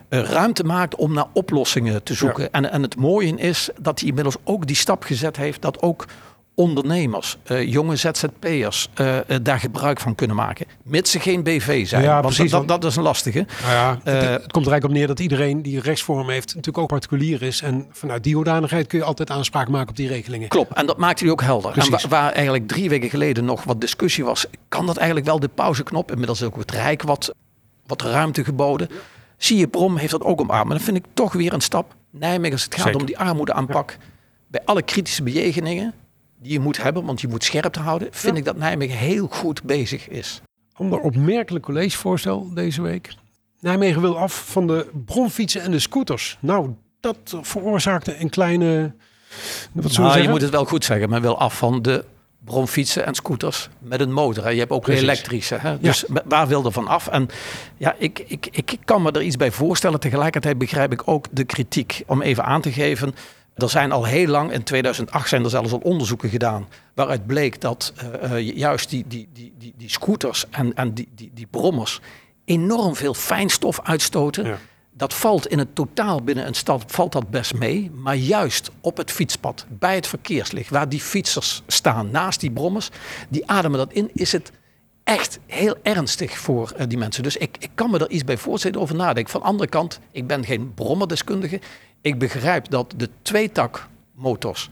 ruimte 0.09 0.65
maakt 0.65 0.95
om 0.95 1.13
naar 1.13 1.27
oplossingen 1.33 2.03
te 2.03 2.15
zoeken. 2.15 2.53
En, 2.53 2.71
en 2.71 2.83
het 2.83 2.97
mooie 2.97 3.37
is 3.37 3.69
dat 3.81 3.99
hij 3.99 4.09
inmiddels 4.09 4.37
ook 4.45 4.67
die 4.67 4.77
stap 4.77 5.03
gezet 5.03 5.37
heeft 5.37 5.63
dat 5.63 5.83
ook 5.83 6.07
ondernemers, 6.55 7.37
eh, 7.45 7.73
jonge 7.73 7.97
ZZP'ers 7.97 8.89
uh, 9.01 9.19
daar 9.43 9.59
gebruik 9.59 10.01
van 10.01 10.15
kunnen 10.15 10.37
maken. 10.37 10.67
Mits 10.83 11.11
ze 11.11 11.21
geen 11.21 11.43
BV 11.43 11.87
zijn. 11.87 12.03
Ja, 12.03 12.13
want 12.13 12.35
precies. 12.35 12.51
Dat, 12.51 12.69
dat, 12.69 12.85
is 12.85 12.97
een 12.97 13.03
lastige. 13.03 13.47
Nou 13.63 13.73
ja, 13.73 13.99
het, 14.03 14.23
het, 14.23 14.53
komt 14.53 14.67
er 14.67 14.73
eigenlijk 14.73 14.85
op 14.85 14.91
neer 14.91 15.07
dat 15.07 15.21
iedereen 15.21 15.63
die 15.63 15.81
rechtsvorm 15.81 16.29
heeft 16.29 16.47
natuurlijk 16.47 16.79
ook 16.79 16.89
particulier 16.89 17.43
is. 17.43 17.63
En 17.63 17.87
vanuit 17.91 18.23
die 18.25 18.35
hoedanigheid 18.35 18.87
kun 18.87 18.99
je 18.99 19.05
altijd 19.05 19.31
aanspraak 19.31 19.69
maken 19.69 19.89
op 19.89 19.97
die 19.97 20.09
regelingen. 20.09 20.49
Klopt, 20.49 20.73
en 20.73 20.87
dat 20.87 20.99
maakt 20.99 21.21
hij 21.21 21.31
ook 21.31 21.43
helder. 21.43 21.73
Precies. 21.73 22.03
En 22.03 22.09
waar 22.09 22.33
eigenlijk 22.33 22.69
drie 22.69 22.89
weken 22.89 23.11
geleden 23.11 23.45
nog 23.45 23.65
wat 23.65 23.81
discussie 23.81 24.25
was, 24.25 24.47
kan 24.69 24.87
dat 24.87 24.97
eigenlijk 24.97 25.27
wel 25.27 25.41
de 25.41 25.49
pauzeknop? 25.49 26.11
Inmiddels 26.11 26.43
ook 26.43 26.57
het 26.57 26.71
Rijk 26.71 27.03
wat, 27.03 27.35
wat 27.87 28.03
ruimte 28.03 28.45
geboden. 28.45 28.89
Zie 29.37 29.59
je, 29.59 29.69
Brom 29.69 29.97
heeft 29.97 30.13
dat 30.13 30.23
ook 30.23 30.41
omarmd. 30.41 30.71
En 30.71 30.77
dat 30.77 30.85
vind 30.85 30.97
ik 30.97 31.05
toch 31.15 31.33
weer 31.33 31.53
een 31.53 31.61
stap. 31.61 31.95
Nijmegen, 32.11 32.53
als 32.53 32.65
het 32.65 32.75
gaat 32.75 32.95
om 32.95 33.05
die 33.05 33.19
armoedeaanpak. 33.19 33.91
Ja. 33.91 33.97
Bij 34.49 34.61
alle 34.65 34.83
kritische 34.83 35.23
bejegeningen 35.23 35.95
die 36.45 36.53
je 36.53 36.61
moet 36.61 36.83
hebben, 36.83 37.05
want 37.05 37.21
je 37.21 37.29
moet 37.29 37.45
scherp 37.45 37.73
te 37.73 37.81
houden, 37.81 38.09
vind 38.11 38.37
ik 38.37 38.45
dat 38.45 38.57
Nijmegen 38.57 38.97
heel 38.97 39.27
goed 39.31 39.63
bezig 39.63 40.09
is. 40.09 40.41
Ander 40.73 40.99
opmerkelijk 40.99 41.65
collegevoorstel 41.65 42.55
deze 42.55 42.83
week. 42.83 43.15
Nijmegen 43.61 44.01
wil 44.01 44.19
af 44.19 44.45
van 44.47 44.67
de 44.67 44.87
bronfietsen 45.05 45.63
en 45.63 45.71
de 45.71 45.79
scooters. 45.79 46.39
Nou, 46.41 46.75
dat 47.01 47.39
veroorzaakte 47.41 48.21
een 48.21 48.31
kleine. 48.31 48.95
Wat 49.73 49.97
nou, 49.97 50.21
je 50.21 50.29
moet 50.29 50.41
het 50.41 50.51
wel 50.51 50.65
goed 50.65 50.85
zeggen, 50.85 51.09
maar 51.09 51.21
wil 51.21 51.39
af 51.39 51.57
van 51.57 51.83
de 51.83 52.05
bronfietsen 52.45 53.07
en 53.07 53.15
scooters 53.15 53.69
met 53.79 54.01
een 54.01 54.13
motor. 54.13 54.53
Je 54.53 54.59
hebt 54.59 54.71
ook 54.71 54.83
Precies. 54.83 55.03
elektrische. 55.03 55.55
Hè? 55.55 55.79
Dus 55.79 56.05
waar 56.25 56.49
wil 56.49 56.65
er 56.65 56.73
van 56.73 56.87
af? 56.87 57.09
En 57.09 57.29
ja, 57.77 57.95
ik, 57.99 58.25
ik, 58.27 58.49
ik 58.53 58.79
kan 58.85 59.03
me 59.03 59.11
er 59.11 59.23
iets 59.23 59.37
bij 59.37 59.51
voorstellen. 59.51 60.01
Tegelijkertijd 60.01 60.59
begrijp 60.59 60.93
ik 60.93 61.03
ook 61.05 61.27
de 61.31 61.45
kritiek. 61.45 62.03
Om 62.07 62.23
even 62.23 62.45
aan 62.45 62.61
te 62.61 62.73
geven. 62.73 63.15
Er 63.55 63.71
zijn 63.71 63.93
al 63.93 64.05
heel 64.05 64.27
lang, 64.27 64.53
in 64.53 64.63
2008 64.63 65.29
zijn 65.29 65.45
er 65.45 65.51
zelfs 65.51 65.73
al 65.73 65.79
onderzoeken 65.79 66.29
gedaan. 66.29 66.69
waaruit 66.95 67.27
bleek 67.27 67.61
dat 67.61 67.93
uh, 68.23 68.57
juist 68.57 68.91
die, 68.91 69.05
die, 69.07 69.29
die, 69.33 69.53
die, 69.59 69.75
die 69.77 69.91
scooters 69.91 70.45
en, 70.51 70.75
en 70.75 70.95
die, 70.95 71.09
die, 71.15 71.31
die 71.35 71.47
brommers. 71.51 72.01
enorm 72.45 72.95
veel 72.95 73.15
fijnstof 73.15 73.81
uitstoten. 73.81 74.59
Dat 74.97 75.15
valt 75.15 75.47
in 75.47 75.59
het 75.59 75.75
totaal 75.75 76.23
binnen 76.23 76.47
een 76.47 76.55
stad 76.55 76.85
valt 76.87 77.13
dat 77.13 77.31
best 77.31 77.55
mee. 77.55 77.91
Maar 77.91 78.17
juist 78.17 78.71
op 78.81 78.97
het 78.97 79.11
fietspad, 79.11 79.67
bij 79.69 79.95
het 79.95 80.07
verkeerslicht, 80.07 80.71
waar 80.71 80.89
die 80.89 81.01
fietsers 81.01 81.63
staan 81.67 82.11
naast 82.11 82.41
die 82.41 82.51
brommers, 82.51 82.91
die 83.29 83.51
ademen 83.51 83.79
dat 83.79 83.93
in, 83.93 84.11
is 84.13 84.33
het 84.33 84.53
echt 85.05 85.39
heel 85.47 85.77
ernstig 85.83 86.39
voor 86.39 86.73
uh, 86.79 86.87
die 86.89 86.99
mensen. 86.99 87.23
Dus 87.23 87.37
ik, 87.37 87.57
ik 87.59 87.71
kan 87.75 87.91
me 87.91 87.99
er 87.99 88.11
iets 88.11 88.25
bij 88.25 88.37
voorstellen 88.37 88.81
over 88.81 88.95
nadenken. 88.95 89.33
Van 89.33 89.41
de 89.41 89.47
andere 89.47 89.69
kant, 89.69 90.01
ik 90.11 90.27
ben 90.27 90.45
geen 90.45 90.75
brommerdeskundige. 90.75 91.61
Ik 92.05 92.19
begrijp 92.19 92.71
dat 92.71 92.95
de 92.97 93.09
tweetakmotors 93.23 94.71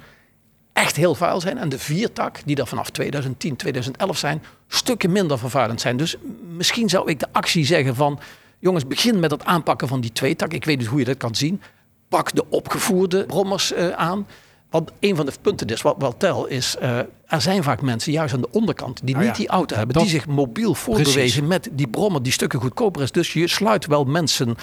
echt 0.72 0.96
heel 0.96 1.14
vuil 1.14 1.40
zijn. 1.40 1.58
En 1.58 1.68
de 1.68 1.78
viertak, 1.78 2.40
die 2.44 2.56
er 2.56 2.66
vanaf 2.66 2.90
2010, 2.90 3.56
2011 3.56 4.18
zijn, 4.18 4.42
stukken 4.68 5.12
minder 5.12 5.38
vervuilend 5.38 5.80
zijn. 5.80 5.96
Dus 5.96 6.16
misschien 6.56 6.88
zou 6.88 7.10
ik 7.10 7.20
de 7.20 7.26
actie 7.32 7.64
zeggen 7.64 7.94
van... 7.94 8.20
jongens, 8.58 8.86
begin 8.86 9.20
met 9.20 9.30
het 9.30 9.44
aanpakken 9.44 9.88
van 9.88 10.00
die 10.00 10.12
tweetak. 10.12 10.52
Ik 10.52 10.64
weet 10.64 10.78
niet 10.78 10.86
hoe 10.86 10.98
je 10.98 11.04
dat 11.04 11.16
kan 11.16 11.34
zien. 11.34 11.62
Pak 12.08 12.32
de 12.32 12.48
opgevoerde 12.48 13.24
brommers 13.24 13.72
uh, 13.72 13.88
aan. 13.88 14.26
Want 14.72 14.90
een 15.00 15.16
van 15.16 15.26
de 15.26 15.32
punten 15.40 15.66
is, 15.66 15.82
wat 15.82 15.96
wel 15.98 16.16
tel, 16.16 16.46
is... 16.46 16.76
Uh, 16.82 16.98
er 17.26 17.40
zijn 17.40 17.62
vaak 17.62 17.82
mensen, 17.82 18.12
juist 18.12 18.34
aan 18.34 18.40
de 18.40 18.50
onderkant, 18.50 19.00
die 19.04 19.14
nou 19.14 19.26
niet 19.26 19.36
die 19.36 19.48
auto 19.48 19.76
hebben. 19.76 19.98
Die 19.98 20.08
zich 20.08 20.26
mobiel 20.26 20.74
voortbewegen 20.74 21.46
met 21.46 21.68
die 21.72 21.88
brommer 21.88 22.22
die 22.22 22.32
stukken 22.32 22.60
goedkoper 22.60 23.02
is. 23.02 23.12
Dus 23.12 23.32
je 23.32 23.48
sluit 23.48 23.86
wel 23.86 24.04
mensen 24.04 24.56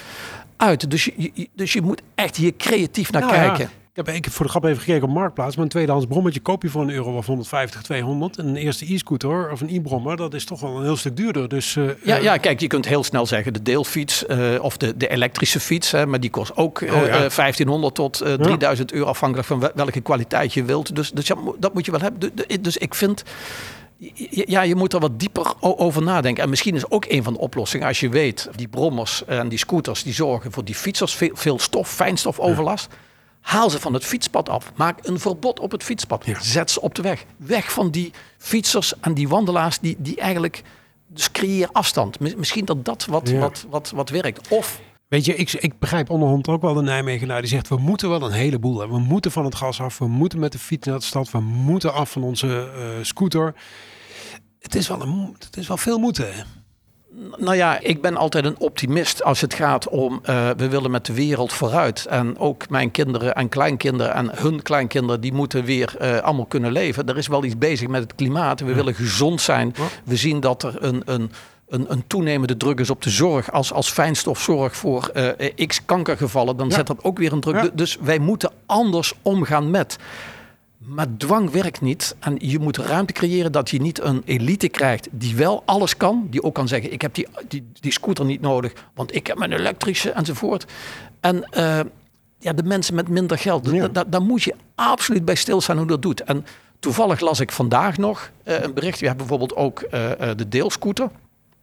uit. 0.58 0.92
Dus 0.92 1.06
je, 1.16 1.50
dus 1.56 1.74
je 1.74 1.82
moet 1.82 2.02
echt 2.16 2.36
hier 2.36 2.54
creatief 2.58 3.12
naar 3.12 3.22
nou 3.22 3.34
kijken. 3.34 3.70
Ik 4.00 4.06
heb 4.06 4.14
één 4.14 4.24
keer 4.24 4.32
voor 4.32 4.46
de 4.46 4.52
grap 4.52 4.64
even 4.64 4.80
gekeken 4.80 5.08
op 5.08 5.14
Marktplaats. 5.14 5.56
Maar 5.56 5.66
een 5.66 5.72
tweedehands 5.72 6.06
brommetje 6.06 6.40
koop 6.40 6.64
je 6.64 6.70
voor 6.70 6.82
een 6.82 6.90
euro 6.90 7.18
of 7.18 7.26
150, 7.26 7.82
200. 7.82 8.38
En 8.38 8.48
een 8.48 8.56
eerste 8.56 8.94
e-scooter 8.94 9.52
of 9.52 9.62
een 9.62 9.70
e-brommer, 9.70 10.18
dat 10.18 10.34
is 10.34 10.46
toch 10.46 10.60
wel 10.60 10.78
een 10.78 10.84
heel 10.84 10.96
stuk 10.96 11.18
duurder. 11.18 11.50
Dus, 11.50 11.76
uh, 11.76 11.90
ja, 12.04 12.16
ja, 12.16 12.38
kijk, 12.38 12.60
je 12.60 12.68
kunt 12.68 12.88
heel 12.88 13.04
snel 13.04 13.26
zeggen 13.26 13.54
de 13.54 13.62
deelfiets 13.62 14.24
uh, 14.28 14.64
of 14.64 14.78
de, 14.78 14.98
de 14.98 15.08
elektrische 15.08 15.60
fiets. 15.60 15.92
Hè, 15.92 16.06
maar 16.06 16.20
die 16.20 16.30
kost 16.30 16.58
ook 16.58 16.82
uh, 16.82 16.94
oh, 16.94 17.06
ja. 17.06 17.18
1500 17.18 17.96
tot 17.96 18.18
3000 18.18 18.92
euro 18.92 19.06
afhankelijk 19.06 19.48
van 19.48 19.72
welke 19.76 20.02
kwaliteit 20.02 20.54
je 20.54 20.64
wilt. 20.64 20.96
Dus, 20.96 21.12
dus 21.12 21.28
ja, 21.28 21.36
dat 21.58 21.74
moet 21.74 21.86
je 21.86 21.92
wel 21.92 22.02
hebben. 22.02 22.32
Dus 22.62 22.78
ik 22.78 22.96
vind 22.96 23.24
ja, 24.30 24.62
je 24.62 24.76
moet 24.76 24.94
er 24.94 25.00
wat 25.00 25.20
dieper 25.20 25.54
over 25.60 26.02
nadenken. 26.02 26.44
En 26.44 26.50
misschien 26.50 26.76
is 26.76 26.92
ook 26.92 27.06
een 27.06 27.24
van 27.24 27.34
de 27.34 27.40
oplossingen, 27.40 27.88
als 27.88 28.00
je 28.00 28.10
weet, 28.10 28.50
die 28.56 28.68
brommers 28.68 29.26
en 29.26 29.50
die 29.50 29.58
scooters, 29.58 30.04
die 30.04 30.14
zorgen 30.14 30.52
voor 30.52 30.66
die 30.66 30.76
fietsers 30.76 31.16
veel, 31.16 31.32
veel 31.34 31.60
stof, 31.60 31.90
fijnstofoverlast. 31.90 32.88
Ja. 32.92 33.08
Haal 33.42 33.70
ze 33.70 33.80
van 33.80 33.94
het 33.94 34.06
fietspad 34.06 34.50
af. 34.50 34.72
Maak 34.76 35.08
een 35.08 35.20
verbod 35.20 35.60
op 35.60 35.72
het 35.72 35.84
fietspad. 35.84 36.26
Zet 36.40 36.72
ze 36.72 36.82
op 36.82 36.96
de 36.96 37.02
weg. 37.02 37.26
Weg 37.38 37.72
van 37.72 37.92
die 37.92 38.14
fietsers 38.38 39.00
en 39.00 39.14
die 39.14 39.28
wandelaars 39.28 39.80
die, 39.80 39.96
die 40.00 40.20
eigenlijk... 40.20 40.64
Dus 41.12 41.32
creëer 41.32 41.70
afstand. 41.72 42.20
Misschien 42.20 42.66
dat 42.66 42.86
dat 42.86 43.06
wat, 43.06 43.30
wat, 43.32 43.66
wat, 43.70 43.92
wat 43.96 44.10
werkt. 44.10 44.48
Of 44.48 44.82
Weet 45.08 45.26
je, 45.26 45.36
ik, 45.36 45.52
ik 45.52 45.80
begrijp 45.80 46.10
onderhand 46.10 46.48
ook 46.48 46.62
wel 46.62 46.74
de 46.74 46.82
Nijmegenaar 46.82 47.42
die 47.42 47.50
zegt... 47.50 47.68
we 47.68 47.78
moeten 47.78 48.10
wel 48.10 48.22
een 48.22 48.32
heleboel 48.32 48.80
hebben. 48.80 48.98
We 48.98 49.04
moeten 49.04 49.32
van 49.32 49.46
het 49.46 49.56
gas 49.56 49.82
af. 49.82 49.98
We 49.98 50.08
moeten 50.08 50.40
met 50.40 50.52
de 50.52 50.60
fiets 50.60 50.88
naar 50.88 51.00
de 51.00 51.06
stad. 51.06 51.32
We 51.32 51.40
moeten 51.40 51.94
af 51.94 52.12
van 52.12 52.24
onze 52.24 52.48
uh, 52.48 53.04
scooter. 53.04 53.56
Het 54.60 54.76
is 54.76 54.88
wel, 54.88 55.02
een, 55.02 55.36
het 55.40 55.58
is 55.58 55.68
wel 55.68 55.78
veel 55.78 55.98
moeten. 55.98 56.34
Nou 57.38 57.56
ja, 57.56 57.80
ik 57.80 58.02
ben 58.02 58.18
altijd 58.18 58.46
een 58.46 58.60
optimist 58.60 59.24
als 59.24 59.42
het 59.42 59.54
gaat 59.54 59.88
om 59.88 60.14
uh, 60.14 60.50
we 60.58 60.70
willen 60.70 60.92
met 60.92 61.06
de 61.06 61.14
wereld 61.14 61.54
vooruit. 61.54 62.06
En 62.06 62.38
ook 62.38 62.70
mijn 62.70 62.92
kinderen 62.92 63.36
en 63.36 63.50
kleinkinderen 63.50 64.14
en 64.14 64.32
hun 64.34 64.62
kleinkinderen, 64.62 65.22
die 65.22 65.34
moeten 65.34 65.64
weer 65.64 65.96
uh, 66.02 66.18
allemaal 66.18 66.46
kunnen 66.46 66.72
leven. 66.72 67.08
Er 67.08 67.18
is 67.18 67.28
wel 67.28 67.44
iets 67.44 67.58
bezig 67.58 67.88
met 67.88 68.02
het 68.02 68.16
klimaat. 68.16 68.60
We 68.60 68.74
willen 68.74 68.94
gezond 68.94 69.42
zijn. 69.42 69.76
We 70.04 70.16
zien 70.16 70.40
dat 70.40 70.64
er 70.64 70.84
een, 70.84 71.02
een, 71.06 71.32
een, 71.68 71.86
een 71.92 72.04
toenemende 72.08 72.58
druk 72.58 72.80
is 72.80 72.90
op 72.90 73.02
de 73.02 73.10
zorg. 73.10 73.52
Als, 73.52 73.74
als 73.74 73.90
fijnstof 73.90 74.42
zorgt 74.42 74.78
voor 74.78 75.12
uh, 75.14 75.68
x 75.68 75.86
kankergevallen, 75.86 76.58
dan 76.58 76.72
zet 76.72 76.88
dat 76.88 77.04
ook 77.04 77.18
weer 77.18 77.34
een 77.34 77.40
druk. 77.40 77.64
Ja. 77.64 77.70
Dus 77.74 77.98
wij 78.02 78.20
moeten 78.20 78.52
anders 78.66 79.14
omgaan 79.22 79.72
met. 79.72 79.98
Maar 80.90 81.08
dwang 81.18 81.52
werkt 81.52 81.82
niet. 81.82 82.16
En 82.20 82.36
je 82.40 82.60
moet 82.60 82.78
ruimte 82.78 83.14
creëren 83.14 83.52
dat 83.52 83.70
je 83.70 83.82
niet 83.82 84.02
een 84.02 84.22
elite 84.26 84.68
krijgt 84.68 85.08
die 85.12 85.36
wel 85.36 85.64
alles 85.66 85.98
kan. 85.98 86.28
Die 86.30 86.44
ook 86.44 86.56
kan 86.56 86.68
zeggen, 86.68 86.92
ik 86.92 87.02
heb 87.02 87.14
die, 87.14 87.28
die, 87.48 87.72
die 87.80 87.92
scooter 87.92 88.26
niet 88.26 88.42
nodig, 88.42 88.74
want 88.94 89.16
ik 89.16 89.28
heb 89.28 89.38
mijn 89.38 89.52
elektrische 89.52 90.12
enzovoort. 90.12 90.66
En 91.20 91.50
uh, 91.58 91.80
ja, 92.40 92.54
de 92.54 92.64
mensen 92.64 92.96
met 92.96 93.08
minder 93.08 93.38
geld, 93.38 93.70
ja. 93.72 93.88
daar 93.88 94.22
moet 94.22 94.44
je 94.44 94.56
absoluut 94.76 95.26
bij 95.26 95.36
stilstaan 95.36 95.78
hoe 95.78 95.88
dat 95.88 96.02
doet. 96.02 96.24
En 96.24 96.46
toevallig 96.80 97.20
las 97.20 97.40
ik 97.40 97.52
vandaag 97.52 97.98
nog 97.98 98.32
uh, 98.44 98.62
een 98.62 98.74
bericht. 98.74 99.00
Je 99.00 99.06
hebt 99.06 99.18
bijvoorbeeld 99.18 99.56
ook 99.56 99.82
uh, 99.82 99.90
de 100.36 100.48
deelscooter. 100.48 101.10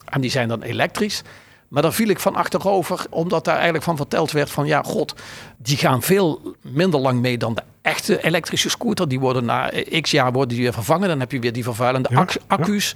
En 0.04 0.20
die 0.20 0.30
zijn 0.30 0.48
dan 0.48 0.62
elektrisch. 0.62 1.22
Maar 1.68 1.82
daar 1.82 1.92
viel 1.92 2.08
ik 2.08 2.20
van 2.20 2.34
achterover, 2.34 3.06
omdat 3.10 3.44
daar 3.44 3.54
eigenlijk 3.54 3.84
van 3.84 3.96
verteld 3.96 4.32
werd 4.32 4.50
van 4.50 4.66
ja, 4.66 4.82
god, 4.82 5.14
die 5.56 5.76
gaan 5.76 6.02
veel 6.02 6.54
minder 6.60 7.00
lang 7.00 7.20
mee 7.20 7.38
dan 7.38 7.54
de 7.54 7.62
echte 7.82 8.24
elektrische 8.24 8.70
scooter. 8.70 9.08
Die 9.08 9.20
worden 9.20 9.44
na 9.44 9.70
x 10.00 10.10
jaar 10.10 10.32
worden 10.32 10.54
die 10.54 10.62
weer 10.62 10.72
vervangen. 10.72 11.08
Dan 11.08 11.20
heb 11.20 11.32
je 11.32 11.38
weer 11.38 11.52
die 11.52 11.64
vervuilende 11.64 12.08
ja, 12.12 12.26
accu's. 12.46 12.94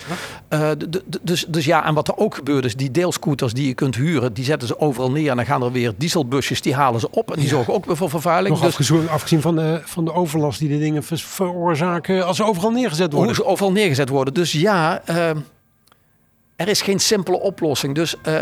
Ja, 0.50 0.76
uh, 0.76 0.88
dus, 1.22 1.44
dus 1.48 1.64
ja, 1.64 1.87
en 1.87 1.94
wat 1.94 2.09
er 2.09 2.16
ook 2.16 2.35
gebeurt 2.35 2.64
is, 2.64 2.76
die 2.76 2.90
deelscooters 2.90 3.52
die 3.52 3.66
je 3.66 3.74
kunt 3.74 3.96
huren, 3.96 4.33
die 4.33 4.44
zetten 4.44 4.68
ze 4.68 4.80
overal 4.80 5.11
neer. 5.11 5.30
En 5.30 5.37
dan 5.37 5.46
gaan 5.46 5.62
er 5.62 5.72
weer 5.72 5.92
dieselbusjes, 5.96 6.62
die 6.62 6.74
halen 6.74 7.00
ze 7.00 7.11
op. 7.11 7.33
En 7.33 7.40
die 7.40 7.48
zorgen 7.48 7.74
ook 7.74 7.85
weer 7.85 7.96
voor 7.96 8.11
vervuiling. 8.11 8.61
Nog 8.61 8.76
dus, 8.76 9.09
afgezien 9.09 9.40
van 9.40 9.56
de, 9.56 9.80
van 9.85 10.04
de 10.04 10.12
overlast 10.12 10.59
die 10.59 10.68
de 10.68 10.78
dingen 10.78 11.02
veroorzaken 11.02 12.26
als 12.26 12.37
ze 12.37 12.44
overal 12.44 12.70
neergezet 12.70 13.12
worden. 13.12 13.35
Hoe 13.35 13.44
ze 13.44 13.50
overal 13.50 13.72
neergezet 13.72 14.09
worden. 14.09 14.35
Dus 14.35 14.52
ja... 14.52 15.02
Uh, 15.11 15.30
er 16.61 16.68
is 16.68 16.83
geen 16.83 16.99
simpele 16.99 17.40
oplossing. 17.40 17.94
Dus 17.94 18.14
uh, 18.29 18.40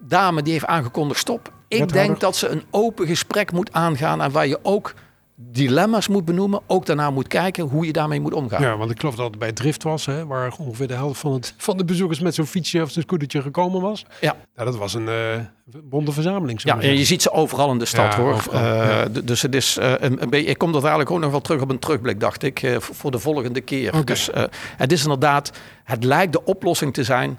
dame 0.00 0.42
die 0.42 0.52
heeft 0.52 0.66
aangekondigd 0.66 1.20
stop. 1.20 1.52
Ik 1.68 1.92
denk 1.92 2.20
dat 2.20 2.36
ze 2.36 2.48
een 2.48 2.62
open 2.70 3.06
gesprek 3.06 3.52
moet 3.52 3.72
aangaan 3.72 4.22
en 4.22 4.30
waar 4.30 4.46
je 4.46 4.58
ook 4.62 4.94
dilemma's 5.36 6.08
moet 6.08 6.24
benoemen, 6.24 6.60
ook 6.66 6.86
daarna 6.86 7.10
moet 7.10 7.28
kijken 7.28 7.64
hoe 7.64 7.86
je 7.86 7.92
daarmee 7.92 8.20
moet 8.20 8.34
omgaan. 8.34 8.62
Ja, 8.62 8.76
want 8.76 8.90
ik 8.90 9.00
geloof 9.00 9.14
dat 9.14 9.26
het 9.26 9.38
bij 9.38 9.52
Drift 9.52 9.82
was, 9.82 10.06
hè, 10.06 10.26
waar 10.26 10.54
ongeveer 10.58 10.86
de 10.86 10.94
helft 10.94 11.20
van, 11.20 11.32
het, 11.32 11.54
van 11.56 11.76
de 11.76 11.84
bezoekers 11.84 12.20
met 12.20 12.34
zo'n 12.34 12.46
fietsje 12.46 12.82
of 12.82 12.90
zo'n 12.90 13.02
scootertje 13.02 13.42
gekomen 13.42 13.80
was. 13.80 14.06
Ja. 14.20 14.36
Nou, 14.54 14.70
dat 14.70 14.78
was 14.78 14.94
een 14.94 15.06
uh, 15.06 15.36
bonte 15.82 16.12
verzameling. 16.12 16.62
Ja, 16.62 16.80
en 16.80 16.98
je 16.98 17.04
ziet 17.04 17.22
ze 17.22 17.30
overal 17.30 17.70
in 17.70 17.78
de 17.78 17.84
stad 17.84 18.12
ja, 18.12 18.20
hoor. 18.20 18.32
Overal, 18.32 18.62
uh, 18.62 18.88
ja. 18.88 19.08
Dus 19.08 19.42
het 19.42 19.54
is 19.54 19.78
uh, 19.78 19.92
een, 19.98 20.22
een 20.22 20.30
beetje. 20.30 20.50
Ik 20.50 20.58
kom 20.58 20.68
er 20.68 20.80
eigenlijk 20.80 21.10
ook 21.10 21.20
nog 21.20 21.30
wel 21.30 21.40
terug 21.40 21.60
op 21.60 21.70
een 21.70 21.78
terugblik, 21.78 22.20
dacht 22.20 22.42
ik, 22.42 22.76
voor 22.78 23.10
de 23.10 23.18
volgende 23.18 23.60
keer. 23.60 23.88
Okay. 23.88 24.04
Dus 24.04 24.30
het 24.76 24.92
is 24.92 25.02
inderdaad, 25.02 25.52
het 25.84 26.04
lijkt 26.04 26.32
de 26.32 26.44
oplossing 26.44 26.94
te 26.94 27.04
zijn. 27.04 27.38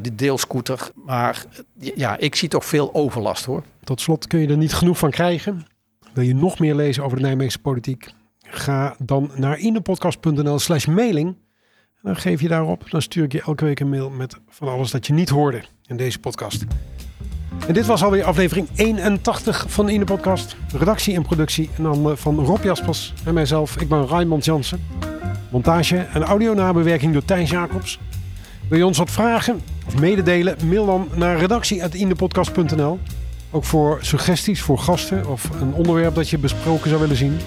die 0.00 0.14
deelscooter. 0.14 0.90
Maar 0.94 1.44
ja, 1.78 2.18
ik 2.18 2.34
zie 2.34 2.48
toch 2.48 2.64
veel 2.64 2.94
overlast 2.94 3.44
hoor. 3.44 3.62
Tot 3.84 4.00
slot 4.00 4.26
kun 4.26 4.40
je 4.40 4.48
er 4.48 4.56
niet 4.56 4.74
genoeg 4.74 4.98
van 4.98 5.10
krijgen. 5.10 5.66
Wil 6.14 6.24
je 6.24 6.34
nog 6.34 6.58
meer 6.58 6.74
lezen 6.74 7.04
over 7.04 7.16
de 7.16 7.22
Nijmeegse 7.22 7.58
politiek? 7.58 8.10
Ga 8.40 8.96
dan 8.98 9.30
naar 9.36 9.58
inepodcast.nl 9.58 10.58
slash 10.58 10.86
mailing. 10.86 11.36
Dan 12.02 12.16
geef 12.16 12.40
je 12.40 12.48
daarop. 12.48 12.90
Dan 12.90 13.02
stuur 13.02 13.24
ik 13.24 13.32
je 13.32 13.42
elke 13.42 13.64
week 13.64 13.80
een 13.80 13.88
mail 13.88 14.10
met 14.10 14.36
van 14.48 14.68
alles 14.68 14.90
dat 14.90 15.06
je 15.06 15.12
niet 15.12 15.28
hoorde 15.28 15.62
in 15.86 15.96
deze 15.96 16.18
podcast. 16.18 16.64
En 17.66 17.74
dit 17.74 17.86
was 17.86 18.02
alweer 18.02 18.24
aflevering 18.24 18.68
81 18.74 19.64
van 19.68 19.86
de 19.86 20.04
Podcast. 20.04 20.56
Redactie 20.72 21.14
en 21.14 21.22
productie 21.22 21.70
en 21.76 21.82
dan 21.82 22.16
van 22.16 22.38
Rob 22.38 22.62
Jaspers 22.62 23.12
en 23.24 23.34
mijzelf. 23.34 23.80
Ik 23.80 23.88
ben 23.88 24.06
Raymond 24.06 24.44
Jansen. 24.44 24.80
Montage 25.50 25.96
en 25.96 26.22
audio-nabewerking 26.22 27.12
door 27.12 27.24
Thijs 27.24 27.50
Jacobs. 27.50 27.98
Wil 28.68 28.78
je 28.78 28.86
ons 28.86 28.98
wat 28.98 29.10
vragen 29.10 29.60
of 29.86 30.00
mededelen? 30.00 30.56
Mail 30.68 30.86
dan 30.86 31.08
naar 31.14 31.38
redactie.indepodcast.nl. 31.38 32.98
Ook 33.54 33.64
voor 33.64 33.98
suggesties 34.00 34.62
voor 34.62 34.78
gasten 34.78 35.26
of 35.26 35.50
een 35.60 35.74
onderwerp 35.74 36.14
dat 36.14 36.28
je 36.28 36.38
besproken 36.38 36.88
zou 36.88 37.00
willen 37.00 37.16
zien. 37.16 37.38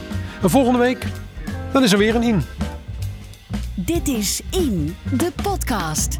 En 0.41 0.49
volgende 0.49 0.79
week, 0.79 1.05
dan 1.71 1.83
is 1.83 1.91
er 1.91 1.97
weer 1.97 2.15
een 2.15 2.23
in. 2.23 2.43
Dit 3.75 4.07
is 4.07 4.41
In, 4.51 4.95
de 5.17 5.31
podcast. 5.43 6.19